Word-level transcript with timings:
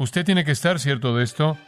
Usted 0.00 0.24
tiene 0.24 0.44
que 0.44 0.52
estar 0.52 0.78
cierto 0.78 1.16
de 1.16 1.24
esto. 1.24 1.58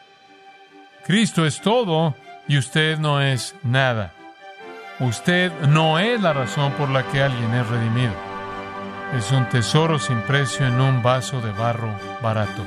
Cristo 1.05 1.45
es 1.45 1.61
todo 1.61 2.15
y 2.47 2.59
usted 2.59 2.97
no 2.97 3.21
es 3.21 3.57
nada. 3.65 4.13
Usted 5.01 5.51
no 5.67 5.99
es 5.99 6.21
la 6.21 6.33
razón 6.33 6.73
por 6.75 6.91
la 6.91 7.03
que 7.11 7.21
alguien 7.21 7.53
es 7.55 7.67
redimido. 7.67 8.13
Es 9.19 9.33
un 9.33 9.49
tesoro 9.49 9.99
sin 9.99 10.21
precio 10.21 10.65
en 10.65 10.81
un 10.81 11.03
vaso 11.03 11.41
de 11.41 11.51
barro 11.51 11.93
barato. 12.23 12.65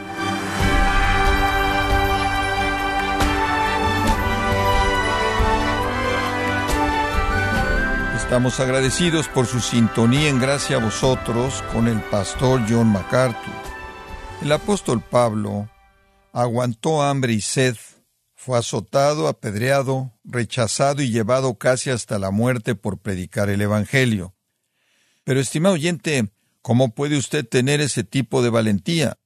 Estamos 8.18 8.60
agradecidos 8.60 9.30
por 9.30 9.46
su 9.46 9.62
sintonía 9.62 10.28
en 10.28 10.42
gracia 10.42 10.76
a 10.76 10.80
vosotros 10.80 11.64
con 11.72 11.88
el 11.88 12.02
pastor 12.02 12.62
John 12.68 12.92
MacArthur. 12.92 13.73
El 14.44 14.52
apóstol 14.52 15.02
Pablo 15.02 15.70
aguantó 16.34 17.02
hambre 17.02 17.32
y 17.32 17.40
sed, 17.40 17.78
fue 18.36 18.60
azotado, 18.60 19.30
apedreado, 19.30 20.12
rechazado 20.26 21.02
y 21.02 21.12
llevado 21.12 21.58
casi 21.58 21.92
hasta 21.92 22.20
la 22.20 22.30
muerte 22.30 22.76
por 22.76 22.98
predicar 22.98 23.50
el 23.50 23.62
Evangelio. 23.62 24.36
Pero, 25.24 25.40
estimado 25.40 25.76
oyente, 25.76 26.30
¿cómo 26.62 26.94
puede 26.94 27.18
usted 27.18 27.48
tener 27.48 27.80
ese 27.80 28.04
tipo 28.04 28.44
de 28.44 28.50
valentía? 28.50 29.18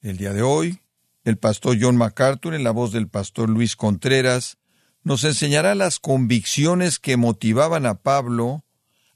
El 0.00 0.16
día 0.16 0.32
de 0.32 0.42
hoy, 0.42 0.80
el 1.22 1.38
pastor 1.38 1.76
John 1.80 1.96
MacArthur, 1.96 2.52
en 2.52 2.64
la 2.64 2.72
voz 2.72 2.90
del 2.90 3.06
pastor 3.06 3.48
Luis 3.48 3.76
Contreras, 3.76 4.58
nos 5.04 5.22
enseñará 5.22 5.76
las 5.76 6.00
convicciones 6.00 6.98
que 6.98 7.16
motivaban 7.16 7.86
a 7.86 8.02
Pablo 8.02 8.64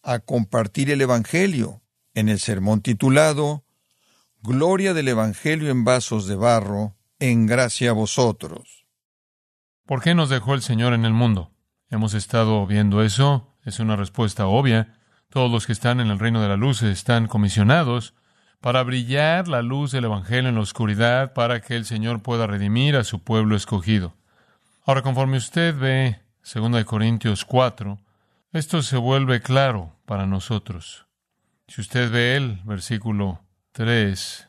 a 0.04 0.20
compartir 0.20 0.92
el 0.92 1.00
Evangelio 1.00 1.82
en 2.14 2.28
el 2.28 2.38
sermón 2.38 2.82
titulado 2.82 3.64
Gloria 4.42 4.94
del 4.94 5.08
Evangelio 5.08 5.70
en 5.70 5.84
vasos 5.84 6.26
de 6.26 6.34
barro, 6.34 6.96
en 7.18 7.44
gracia 7.46 7.90
a 7.90 7.92
vosotros. 7.92 8.86
¿Por 9.84 10.02
qué 10.02 10.14
nos 10.14 10.30
dejó 10.30 10.54
el 10.54 10.62
Señor 10.62 10.94
en 10.94 11.04
el 11.04 11.12
mundo? 11.12 11.52
Hemos 11.90 12.14
estado 12.14 12.66
viendo 12.66 13.02
eso, 13.02 13.54
es 13.66 13.80
una 13.80 13.96
respuesta 13.96 14.46
obvia. 14.46 14.98
Todos 15.28 15.50
los 15.50 15.66
que 15.66 15.74
están 15.74 16.00
en 16.00 16.06
el 16.06 16.18
reino 16.18 16.40
de 16.40 16.48
la 16.48 16.56
luz 16.56 16.80
están 16.80 17.26
comisionados 17.26 18.14
para 18.62 18.82
brillar 18.82 19.46
la 19.46 19.60
luz 19.60 19.92
del 19.92 20.06
Evangelio 20.06 20.48
en 20.48 20.54
la 20.54 20.62
oscuridad 20.62 21.34
para 21.34 21.60
que 21.60 21.76
el 21.76 21.84
Señor 21.84 22.22
pueda 22.22 22.46
redimir 22.46 22.96
a 22.96 23.04
su 23.04 23.22
pueblo 23.22 23.56
escogido. 23.56 24.16
Ahora, 24.86 25.02
conforme 25.02 25.36
usted 25.36 25.76
ve 25.78 26.22
2 26.50 26.82
Corintios 26.86 27.44
4, 27.44 27.98
esto 28.52 28.80
se 28.80 28.96
vuelve 28.96 29.42
claro 29.42 29.98
para 30.06 30.24
nosotros. 30.24 31.06
Si 31.68 31.82
usted 31.82 32.10
ve 32.10 32.36
el 32.36 32.62
versículo 32.64 33.42
3, 33.80 34.46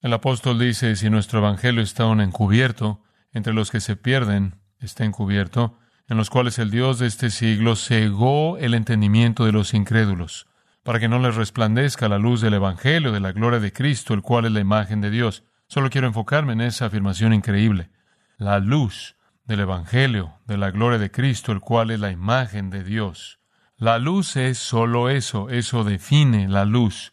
el 0.00 0.12
apóstol 0.12 0.58
dice, 0.58 0.96
si 0.96 1.08
nuestro 1.08 1.38
evangelio 1.38 1.84
está 1.84 2.02
aún 2.02 2.20
encubierto, 2.20 3.00
entre 3.32 3.52
los 3.52 3.70
que 3.70 3.78
se 3.78 3.94
pierden 3.94 4.56
está 4.80 5.04
encubierto, 5.04 5.78
en 6.08 6.16
los 6.16 6.30
cuales 6.30 6.58
el 6.58 6.72
Dios 6.72 6.98
de 6.98 7.06
este 7.06 7.30
siglo 7.30 7.76
cegó 7.76 8.58
el 8.58 8.74
entendimiento 8.74 9.44
de 9.44 9.52
los 9.52 9.72
incrédulos, 9.72 10.48
para 10.82 10.98
que 10.98 11.06
no 11.06 11.20
les 11.20 11.36
resplandezca 11.36 12.08
la 12.08 12.18
luz 12.18 12.40
del 12.40 12.54
Evangelio 12.54 13.12
de 13.12 13.20
la 13.20 13.30
gloria 13.30 13.60
de 13.60 13.72
Cristo, 13.72 14.14
el 14.14 14.22
cual 14.22 14.46
es 14.46 14.50
la 14.50 14.58
imagen 14.58 15.00
de 15.00 15.10
Dios. 15.10 15.44
Solo 15.68 15.88
quiero 15.88 16.08
enfocarme 16.08 16.54
en 16.54 16.62
esa 16.62 16.86
afirmación 16.86 17.32
increíble. 17.32 17.90
La 18.36 18.58
luz 18.58 19.14
del 19.44 19.60
Evangelio, 19.60 20.40
de 20.48 20.58
la 20.58 20.72
gloria 20.72 20.98
de 20.98 21.12
Cristo, 21.12 21.52
el 21.52 21.60
cual 21.60 21.92
es 21.92 22.00
la 22.00 22.10
imagen 22.10 22.68
de 22.70 22.82
Dios. 22.82 23.38
La 23.76 24.00
luz 24.00 24.34
es 24.34 24.58
solo 24.58 25.08
eso, 25.08 25.50
eso 25.50 25.84
define 25.84 26.48
la 26.48 26.64
luz, 26.64 27.12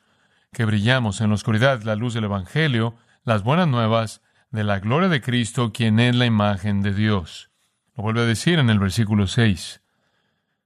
que 0.51 0.65
brillamos 0.65 1.21
en 1.21 1.29
la 1.29 1.35
oscuridad, 1.35 1.81
la 1.83 1.95
luz 1.95 2.13
del 2.13 2.25
Evangelio, 2.25 2.95
las 3.23 3.43
buenas 3.43 3.67
nuevas 3.67 4.21
de 4.51 4.63
la 4.63 4.79
gloria 4.79 5.09
de 5.09 5.21
Cristo, 5.21 5.71
quien 5.71 5.99
es 5.99 6.15
la 6.15 6.25
imagen 6.25 6.81
de 6.81 6.93
Dios. 6.93 7.51
Lo 7.95 8.03
vuelve 8.03 8.21
a 8.21 8.25
decir 8.25 8.59
en 8.59 8.69
el 8.69 8.79
versículo 8.79 9.27
6. 9.27 9.81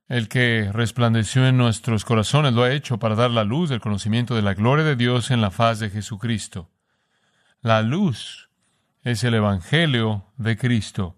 El 0.08 0.30
que 0.30 0.70
resplandeció 0.72 1.48
en 1.48 1.58
nuestros 1.58 2.06
corazones 2.06 2.54
lo 2.54 2.64
ha 2.64 2.72
hecho 2.72 3.00
para 3.00 3.16
dar 3.16 3.32
la 3.32 3.44
luz 3.44 3.70
del 3.70 3.82
conocimiento 3.82 4.36
de 4.36 4.42
la 4.42 4.54
gloria 4.54 4.86
de 4.86 4.96
Dios 4.96 5.32
en 5.32 5.42
la 5.42 5.52
faz 5.52 5.80
de 5.80 5.90
Jesucristo. 5.90 6.70
La 7.62 7.82
luz 7.82 8.50
es 9.02 9.24
el 9.24 9.34
Evangelio 9.34 10.32
de 10.38 10.58
Cristo. 10.58 11.18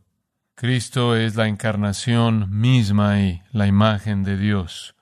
Cristo 0.56 1.16
es 1.16 1.36
la 1.36 1.48
encarnación 1.48 2.50
misma 2.50 3.20
y 3.20 3.42
la 3.52 3.68
imagen 3.68 4.24
de 4.24 4.38
Dios. 4.38 4.96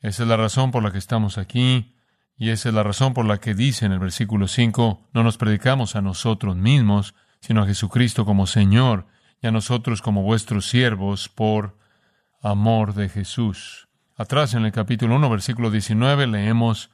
Esa 0.00 0.22
es 0.24 0.28
la 0.28 0.36
razón 0.36 0.70
por 0.70 0.82
la 0.82 0.90
que 0.90 0.98
estamos 0.98 1.38
aquí 1.38 1.94
y 2.40 2.48
esa 2.48 2.70
es 2.70 2.74
la 2.74 2.82
razón 2.82 3.12
por 3.12 3.26
la 3.26 3.38
que 3.38 3.54
dice 3.54 3.84
en 3.84 3.92
el 3.92 3.98
versículo 3.98 4.48
5, 4.48 5.10
no 5.12 5.22
nos 5.22 5.36
predicamos 5.36 5.94
a 5.94 6.00
nosotros 6.00 6.56
mismos, 6.56 7.14
sino 7.40 7.62
a 7.62 7.66
Jesucristo 7.66 8.24
como 8.24 8.46
Señor 8.46 9.06
y 9.42 9.46
a 9.46 9.50
nosotros 9.50 10.00
como 10.00 10.22
vuestros 10.22 10.66
siervos 10.66 11.28
por 11.28 11.76
amor 12.40 12.94
de 12.94 13.10
Jesús. 13.10 13.88
Atrás 14.16 14.54
en 14.54 14.64
el 14.64 14.72
capítulo 14.72 15.16
1, 15.16 15.28
versículo 15.28 15.70
19 15.70 16.28
leemos, 16.28 16.90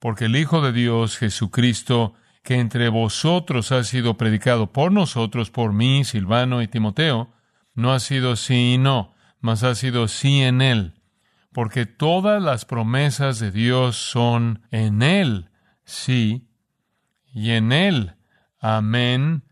porque 0.00 0.24
el 0.24 0.34
Hijo 0.34 0.62
de 0.62 0.72
Dios, 0.72 1.16
Jesucristo, 1.16 2.14
que 2.42 2.58
entre 2.58 2.88
vosotros 2.88 3.70
ha 3.70 3.84
sido 3.84 4.18
predicado 4.18 4.72
por 4.72 4.90
nosotros, 4.90 5.52
por 5.52 5.72
mí, 5.72 6.02
Silvano 6.04 6.60
y 6.60 6.66
Timoteo, 6.66 7.30
no 7.72 7.92
ha 7.92 8.00
sido 8.00 8.34
sí 8.34 8.74
y 8.74 8.78
no, 8.78 9.14
mas 9.40 9.62
ha 9.62 9.76
sido 9.76 10.08
sí 10.08 10.42
en 10.42 10.60
Él, 10.60 10.97
porque 11.58 11.86
todas 11.86 12.40
las 12.40 12.64
promesas 12.64 13.40
de 13.40 13.50
Dios 13.50 13.96
son 13.96 14.62
en 14.70 15.02
Él, 15.02 15.50
sí, 15.84 16.46
y 17.34 17.50
en 17.50 17.72
Él, 17.72 18.14
amén, 18.60 19.42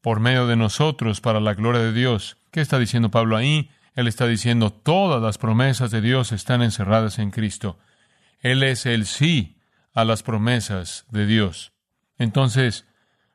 por 0.00 0.20
medio 0.20 0.46
de 0.46 0.54
nosotros, 0.54 1.20
para 1.20 1.40
la 1.40 1.54
gloria 1.54 1.80
de 1.80 1.92
Dios. 1.92 2.36
¿Qué 2.52 2.60
está 2.60 2.78
diciendo 2.78 3.10
Pablo 3.10 3.36
ahí? 3.36 3.68
Él 3.96 4.06
está 4.06 4.28
diciendo 4.28 4.70
todas 4.70 5.20
las 5.20 5.38
promesas 5.38 5.90
de 5.90 6.00
Dios 6.00 6.30
están 6.30 6.62
encerradas 6.62 7.18
en 7.18 7.32
Cristo. 7.32 7.80
Él 8.38 8.62
es 8.62 8.86
el 8.86 9.04
sí 9.04 9.58
a 9.92 10.04
las 10.04 10.22
promesas 10.22 11.04
de 11.10 11.26
Dios. 11.26 11.72
Entonces, 12.16 12.86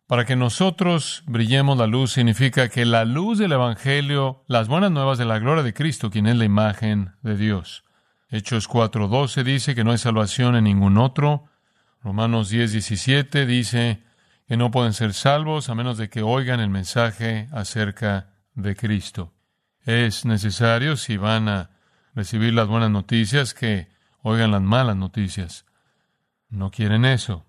para 0.07 0.23
que 0.23 0.37
nosotros 0.37 1.23
brillemos 1.27 1.77
la 1.77 1.85
luz 1.85 2.13
significa 2.13 2.69
que 2.69 2.85
la 2.85 3.03
luz 3.03 3.39
del 3.39 3.51
Evangelio, 3.51 4.45
las 4.47 4.69
buenas 4.69 4.91
nuevas 4.91 5.17
de 5.17 5.25
la 5.25 5.39
gloria 5.39 5.63
de 5.63 5.73
Cristo, 5.73 6.09
quien 6.09 6.27
es 6.27 6.37
la 6.37 6.45
imagen 6.45 7.11
de 7.23 7.35
Dios. 7.35 7.83
Hechos 8.33 8.69
4.12 8.69 9.43
dice 9.43 9.75
que 9.75 9.83
no 9.83 9.91
hay 9.91 9.97
salvación 9.97 10.55
en 10.55 10.63
ningún 10.63 10.97
otro. 10.97 11.49
Romanos 12.01 12.49
10.17 12.49 13.45
dice 13.45 14.03
que 14.47 14.55
no 14.55 14.71
pueden 14.71 14.93
ser 14.93 15.13
salvos 15.13 15.67
a 15.67 15.75
menos 15.75 15.97
de 15.97 16.09
que 16.09 16.21
oigan 16.21 16.61
el 16.61 16.69
mensaje 16.69 17.49
acerca 17.51 18.29
de 18.55 18.77
Cristo. 18.77 19.33
Es 19.83 20.23
necesario, 20.23 20.95
si 20.95 21.17
van 21.17 21.49
a 21.49 21.71
recibir 22.15 22.53
las 22.53 22.69
buenas 22.69 22.89
noticias, 22.89 23.53
que 23.53 23.89
oigan 24.21 24.51
las 24.51 24.61
malas 24.61 24.95
noticias. 24.95 25.65
No 26.49 26.71
quieren 26.71 27.03
eso. 27.03 27.45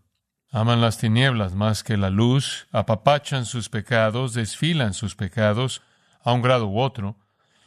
Aman 0.51 0.81
las 0.81 0.99
tinieblas 0.99 1.55
más 1.55 1.85
que 1.85 1.97
la 1.97 2.11
luz, 2.11 2.67
apapachan 2.73 3.47
sus 3.47 3.69
pecados, 3.69 4.35
desfilan 4.35 4.95
sus 4.95 5.15
pecados 5.15 5.81
a 6.25 6.33
un 6.33 6.43
grado 6.43 6.67
u 6.67 6.81
otro. 6.81 7.17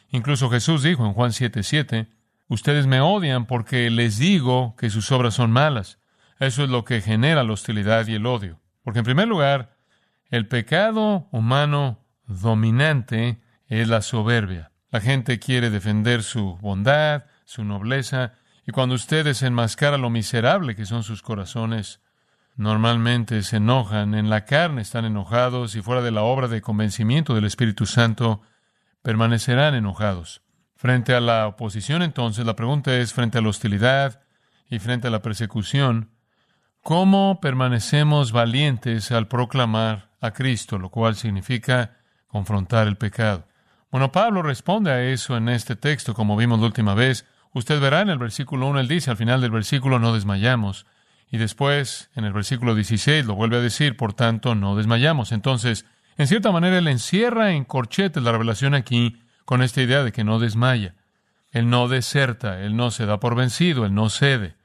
Incluso 0.09 0.49
Jesús 0.49 0.83
dijo 0.83 1.05
en 1.05 1.13
Juan 1.13 1.31
7:7, 1.31 2.09
ustedes 2.47 2.87
me 2.87 3.01
odian 3.01 3.45
porque 3.45 3.89
les 3.89 4.17
digo 4.17 4.75
que 4.77 4.89
sus 4.89 5.11
obras 5.11 5.33
son 5.33 5.51
malas. 5.51 5.99
Eso 6.39 6.63
es 6.63 6.69
lo 6.69 6.83
que 6.85 7.01
genera 7.01 7.43
la 7.43 7.53
hostilidad 7.53 8.07
y 8.07 8.15
el 8.15 8.25
odio. 8.25 8.59
Porque 8.83 8.99
en 8.99 9.05
primer 9.05 9.27
lugar, 9.27 9.75
el 10.29 10.47
pecado 10.47 11.27
humano 11.31 11.99
dominante 12.27 13.41
es 13.67 13.87
la 13.87 14.01
soberbia. 14.01 14.71
La 14.91 15.01
gente 15.01 15.39
quiere 15.39 15.69
defender 15.69 16.23
su 16.23 16.57
bondad, 16.57 17.25
su 17.45 17.63
nobleza, 17.63 18.33
y 18.67 18.71
cuando 18.71 18.95
ustedes 18.95 19.43
enmascaran 19.43 20.01
lo 20.01 20.09
miserable 20.09 20.75
que 20.75 20.85
son 20.85 21.03
sus 21.03 21.21
corazones, 21.21 21.99
Normalmente 22.57 23.43
se 23.43 23.57
enojan, 23.57 24.15
en 24.15 24.29
la 24.29 24.45
carne 24.45 24.81
están 24.81 25.03
enojados 25.03 25.75
y 25.75 25.81
fuera 25.81 26.01
de 26.01 26.11
la 26.11 26.23
obra 26.23 26.47
de 26.47 26.61
convencimiento 26.61 27.35
del 27.35 27.43
Espíritu 27.43 27.85
Santo 27.85 28.41
permanecerán 29.01 29.75
enojados. 29.75 30.41
Frente 30.85 31.15
a 31.15 31.19
la 31.19 31.47
oposición, 31.47 32.03
entonces, 32.03 32.45
la 32.45 32.55
pregunta 32.55 32.95
es, 32.95 33.11
frente 33.11 33.39
a 33.39 33.41
la 33.41 33.49
hostilidad 33.49 34.21
y 34.69 34.77
frente 34.77 35.07
a 35.07 35.09
la 35.09 35.23
persecución, 35.23 36.11
¿cómo 36.83 37.39
permanecemos 37.41 38.31
valientes 38.31 39.11
al 39.11 39.27
proclamar 39.27 40.11
a 40.21 40.29
Cristo, 40.29 40.77
lo 40.77 40.91
cual 40.91 41.15
significa 41.15 41.97
confrontar 42.27 42.87
el 42.87 42.97
pecado? 42.97 43.47
Bueno, 43.89 44.11
Pablo 44.11 44.43
responde 44.43 44.91
a 44.91 45.01
eso 45.01 45.35
en 45.35 45.49
este 45.49 45.75
texto, 45.75 46.13
como 46.13 46.37
vimos 46.37 46.59
la 46.59 46.67
última 46.67 46.93
vez. 46.93 47.25
Usted 47.51 47.81
verá 47.81 48.01
en 48.01 48.09
el 48.09 48.19
versículo 48.19 48.67
1, 48.67 48.81
él 48.81 48.87
dice, 48.87 49.09
al 49.09 49.17
final 49.17 49.41
del 49.41 49.49
versículo, 49.49 49.97
no 49.97 50.13
desmayamos. 50.13 50.85
Y 51.31 51.39
después, 51.39 52.11
en 52.13 52.25
el 52.25 52.33
versículo 52.33 52.75
16, 52.75 53.25
lo 53.25 53.33
vuelve 53.33 53.57
a 53.57 53.61
decir, 53.61 53.97
por 53.97 54.13
tanto, 54.13 54.53
no 54.53 54.75
desmayamos. 54.75 55.31
Entonces, 55.31 55.87
en 56.15 56.27
cierta 56.27 56.51
manera, 56.51 56.77
él 56.77 56.87
encierra 56.87 57.53
en 57.53 57.65
corchetes 57.65 58.21
la 58.21 58.33
revelación 58.33 58.75
aquí 58.75 59.24
con 59.45 59.61
esta 59.61 59.81
idea 59.81 60.03
de 60.03 60.11
que 60.11 60.23
no 60.23 60.39
desmaya. 60.39 60.95
Él 61.51 61.69
no 61.69 61.87
deserta, 61.87 62.61
él 62.61 62.75
no 62.75 62.91
se 62.91 63.05
da 63.05 63.19
por 63.19 63.35
vencido, 63.35 63.85
él 63.85 63.93
no 63.93 64.09
cede, 64.09 64.55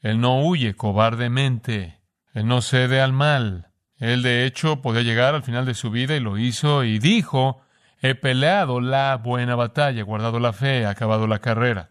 él 0.00 0.20
no 0.20 0.42
huye 0.42 0.74
cobardemente, 0.76 2.00
él 2.34 2.46
no 2.46 2.60
cede 2.60 3.00
al 3.00 3.12
mal, 3.12 3.68
Él 3.96 4.22
de 4.22 4.44
hecho 4.44 4.82
podía 4.82 5.02
llegar 5.02 5.34
al 5.34 5.44
final 5.44 5.64
de 5.64 5.74
su 5.74 5.90
vida 5.90 6.16
y 6.16 6.20
lo 6.20 6.36
hizo 6.36 6.84
y 6.84 6.98
dijo, 6.98 7.62
he 8.02 8.14
peleado 8.14 8.80
la 8.80 9.16
buena 9.16 9.54
batalla, 9.54 10.00
he 10.00 10.02
guardado 10.02 10.40
la 10.40 10.52
fe, 10.52 10.80
he 10.80 10.86
acabado 10.86 11.26
la 11.26 11.38
carrera. 11.38 11.90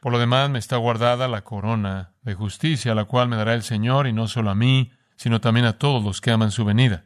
Por 0.00 0.10
lo 0.10 0.18
demás 0.18 0.50
me 0.50 0.58
está 0.58 0.78
guardada 0.78 1.28
la 1.28 1.42
corona 1.42 2.14
de 2.22 2.34
justicia, 2.34 2.94
la 2.96 3.04
cual 3.04 3.28
me 3.28 3.36
dará 3.36 3.54
el 3.54 3.62
Señor 3.62 4.08
y 4.08 4.12
no 4.12 4.26
solo 4.26 4.50
a 4.50 4.56
mí, 4.56 4.90
sino 5.14 5.40
también 5.40 5.66
a 5.66 5.74
todos 5.74 6.02
los 6.02 6.20
que 6.20 6.32
aman 6.32 6.50
su 6.50 6.64
venida. 6.64 7.04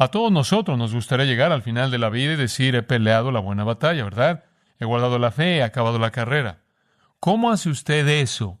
A 0.00 0.08
todos 0.08 0.30
nosotros 0.30 0.78
nos 0.78 0.94
gustaría 0.94 1.26
llegar 1.26 1.50
al 1.50 1.62
final 1.62 1.90
de 1.90 1.98
la 1.98 2.08
vida 2.08 2.34
y 2.34 2.36
decir, 2.36 2.76
he 2.76 2.84
peleado 2.84 3.32
la 3.32 3.40
buena 3.40 3.64
batalla, 3.64 4.04
¿verdad? 4.04 4.44
He 4.78 4.84
guardado 4.84 5.18
la 5.18 5.32
fe, 5.32 5.56
he 5.56 5.62
acabado 5.64 5.98
la 5.98 6.12
carrera. 6.12 6.60
¿Cómo 7.18 7.50
hace 7.50 7.68
usted 7.68 8.06
eso? 8.06 8.60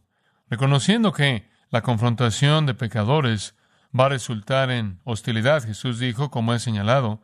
Reconociendo 0.50 1.12
que 1.12 1.48
la 1.70 1.82
confrontación 1.82 2.66
de 2.66 2.74
pecadores 2.74 3.54
va 3.98 4.06
a 4.06 4.08
resultar 4.08 4.72
en 4.72 4.98
hostilidad. 5.04 5.62
Jesús 5.62 6.00
dijo, 6.00 6.28
como 6.32 6.54
he 6.54 6.58
señalado, 6.58 7.22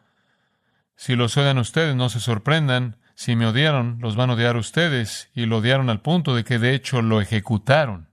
si 0.94 1.16
los 1.16 1.36
odian 1.36 1.58
ustedes, 1.58 1.96
no 1.96 2.08
se 2.08 2.20
sorprendan. 2.20 2.96
Si 3.16 3.34
me 3.34 3.46
odiaron, 3.46 3.98
los 4.00 4.14
van 4.14 4.30
a 4.30 4.34
odiar 4.34 4.56
ustedes. 4.56 5.28
Y 5.34 5.46
lo 5.46 5.58
odiaron 5.58 5.90
al 5.90 6.02
punto 6.02 6.36
de 6.36 6.44
que 6.44 6.60
de 6.60 6.74
hecho 6.74 7.02
lo 7.02 7.20
ejecutaron, 7.20 8.08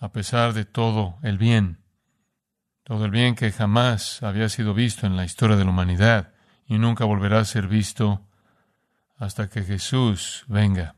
a 0.00 0.10
pesar 0.10 0.52
de 0.52 0.64
todo 0.64 1.16
el 1.22 1.38
bien. 1.38 1.83
Todo 2.84 3.06
el 3.06 3.10
bien 3.10 3.34
que 3.34 3.50
jamás 3.50 4.22
había 4.22 4.50
sido 4.50 4.74
visto 4.74 5.06
en 5.06 5.16
la 5.16 5.24
historia 5.24 5.56
de 5.56 5.64
la 5.64 5.70
humanidad 5.70 6.34
y 6.66 6.76
nunca 6.76 7.06
volverá 7.06 7.38
a 7.38 7.44
ser 7.46 7.66
visto 7.66 8.20
hasta 9.16 9.48
que 9.48 9.62
Jesús 9.62 10.44
venga. 10.48 10.94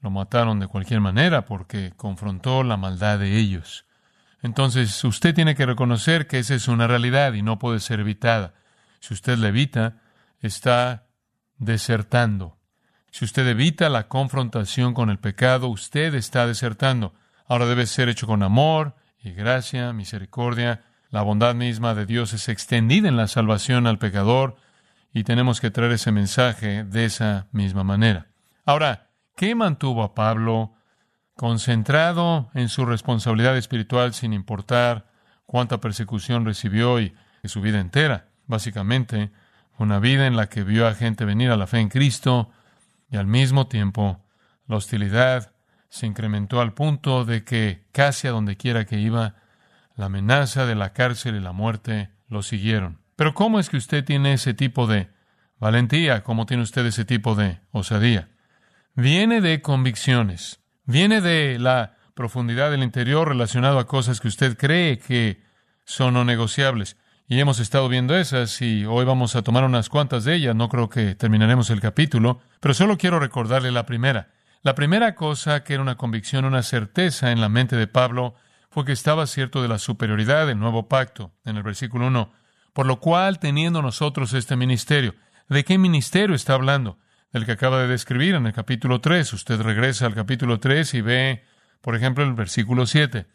Lo 0.00 0.10
mataron 0.10 0.58
de 0.58 0.66
cualquier 0.66 1.00
manera 1.00 1.44
porque 1.44 1.92
confrontó 1.96 2.64
la 2.64 2.76
maldad 2.76 3.20
de 3.20 3.38
ellos. 3.38 3.86
Entonces 4.42 5.04
usted 5.04 5.32
tiene 5.36 5.54
que 5.54 5.66
reconocer 5.66 6.26
que 6.26 6.40
esa 6.40 6.56
es 6.56 6.66
una 6.66 6.88
realidad 6.88 7.32
y 7.34 7.42
no 7.42 7.60
puede 7.60 7.78
ser 7.78 8.00
evitada. 8.00 8.54
Si 8.98 9.14
usted 9.14 9.38
la 9.38 9.48
evita, 9.48 10.02
está 10.40 11.06
desertando. 11.58 12.58
Si 13.12 13.24
usted 13.24 13.46
evita 13.46 13.88
la 13.88 14.08
confrontación 14.08 14.94
con 14.94 15.10
el 15.10 15.20
pecado, 15.20 15.68
usted 15.68 16.12
está 16.16 16.48
desertando. 16.48 17.14
Ahora 17.46 17.66
debe 17.66 17.86
ser 17.86 18.08
hecho 18.08 18.26
con 18.26 18.42
amor 18.42 18.96
y 19.22 19.30
gracia, 19.30 19.92
misericordia. 19.92 20.82
La 21.14 21.22
bondad 21.22 21.54
misma 21.54 21.94
de 21.94 22.06
Dios 22.06 22.32
es 22.32 22.48
extendida 22.48 23.06
en 23.06 23.16
la 23.16 23.28
salvación 23.28 23.86
al 23.86 24.00
pecador 24.00 24.56
y 25.12 25.22
tenemos 25.22 25.60
que 25.60 25.70
traer 25.70 25.92
ese 25.92 26.10
mensaje 26.10 26.82
de 26.82 27.04
esa 27.04 27.46
misma 27.52 27.84
manera. 27.84 28.26
Ahora, 28.64 29.10
¿qué 29.36 29.54
mantuvo 29.54 30.02
a 30.02 30.12
Pablo 30.12 30.74
concentrado 31.36 32.50
en 32.54 32.68
su 32.68 32.84
responsabilidad 32.84 33.56
espiritual 33.56 34.12
sin 34.12 34.32
importar 34.32 35.06
cuánta 35.46 35.80
persecución 35.80 36.44
recibió 36.44 36.98
y, 36.98 37.14
su 37.44 37.60
vida 37.60 37.78
entera. 37.78 38.26
Básicamente, 38.48 39.30
una 39.78 40.00
vida 40.00 40.26
en 40.26 40.34
la 40.34 40.48
que 40.48 40.64
vio 40.64 40.88
a 40.88 40.94
gente 40.94 41.24
venir 41.24 41.52
a 41.52 41.56
la 41.56 41.68
fe 41.68 41.78
en 41.78 41.90
Cristo 41.90 42.50
y 43.08 43.18
al 43.18 43.28
mismo 43.28 43.68
tiempo 43.68 44.20
la 44.66 44.78
hostilidad 44.78 45.52
se 45.90 46.08
incrementó 46.08 46.60
al 46.60 46.74
punto 46.74 47.24
de 47.24 47.44
que 47.44 47.84
casi 47.92 48.26
a 48.26 48.32
donde 48.32 48.56
quiera 48.56 48.84
que 48.84 48.98
iba, 48.98 49.36
la 49.96 50.06
amenaza 50.06 50.66
de 50.66 50.74
la 50.74 50.92
cárcel 50.92 51.36
y 51.36 51.40
la 51.40 51.52
muerte 51.52 52.10
lo 52.28 52.42
siguieron. 52.42 53.00
Pero 53.16 53.34
¿cómo 53.34 53.60
es 53.60 53.70
que 53.70 53.76
usted 53.76 54.04
tiene 54.04 54.32
ese 54.32 54.54
tipo 54.54 54.86
de 54.86 55.08
valentía? 55.58 56.22
¿Cómo 56.24 56.46
tiene 56.46 56.62
usted 56.62 56.84
ese 56.86 57.04
tipo 57.04 57.34
de 57.34 57.60
osadía? 57.70 58.28
Viene 58.94 59.40
de 59.40 59.62
convicciones. 59.62 60.60
Viene 60.84 61.20
de 61.20 61.58
la 61.58 61.96
profundidad 62.14 62.70
del 62.70 62.82
interior 62.82 63.28
relacionado 63.28 63.78
a 63.78 63.86
cosas 63.86 64.20
que 64.20 64.28
usted 64.28 64.56
cree 64.56 64.98
que 64.98 65.42
son 65.84 66.14
no 66.14 66.24
negociables. 66.24 66.96
Y 67.26 67.40
hemos 67.40 67.58
estado 67.58 67.88
viendo 67.88 68.16
esas 68.16 68.60
y 68.60 68.84
hoy 68.84 69.04
vamos 69.04 69.34
a 69.34 69.42
tomar 69.42 69.64
unas 69.64 69.88
cuantas 69.88 70.24
de 70.24 70.34
ellas. 70.34 70.54
No 70.54 70.68
creo 70.68 70.88
que 70.88 71.14
terminaremos 71.14 71.70
el 71.70 71.80
capítulo, 71.80 72.40
pero 72.60 72.74
solo 72.74 72.98
quiero 72.98 73.18
recordarle 73.18 73.70
la 73.72 73.86
primera. 73.86 74.28
La 74.62 74.74
primera 74.74 75.14
cosa 75.14 75.64
que 75.64 75.74
era 75.74 75.82
una 75.82 75.96
convicción, 75.96 76.44
una 76.44 76.62
certeza 76.62 77.32
en 77.32 77.40
la 77.40 77.48
mente 77.48 77.76
de 77.76 77.86
Pablo 77.86 78.34
fue 78.74 78.84
que 78.84 78.92
estaba 78.92 79.26
cierto 79.26 79.62
de 79.62 79.68
la 79.68 79.78
superioridad 79.78 80.46
del 80.46 80.58
nuevo 80.58 80.88
pacto, 80.88 81.32
en 81.44 81.56
el 81.56 81.62
versículo 81.62 82.08
1. 82.08 82.32
Por 82.72 82.86
lo 82.86 83.00
cual, 83.00 83.38
teniendo 83.38 83.80
nosotros 83.82 84.32
este 84.34 84.56
ministerio, 84.56 85.14
¿de 85.48 85.64
qué 85.64 85.78
ministerio 85.78 86.34
está 86.34 86.54
hablando? 86.54 86.98
el 87.34 87.44
que 87.44 87.52
acaba 87.52 87.80
de 87.80 87.88
describir 87.88 88.36
en 88.36 88.46
el 88.46 88.52
capítulo 88.52 89.00
3. 89.00 89.32
Usted 89.32 89.60
regresa 89.60 90.06
al 90.06 90.14
capítulo 90.14 90.60
3 90.60 90.94
y 90.94 91.00
ve, 91.00 91.44
por 91.80 91.96
ejemplo, 91.96 92.22
el 92.22 92.32
versículo 92.32 92.86
7. 92.86 93.26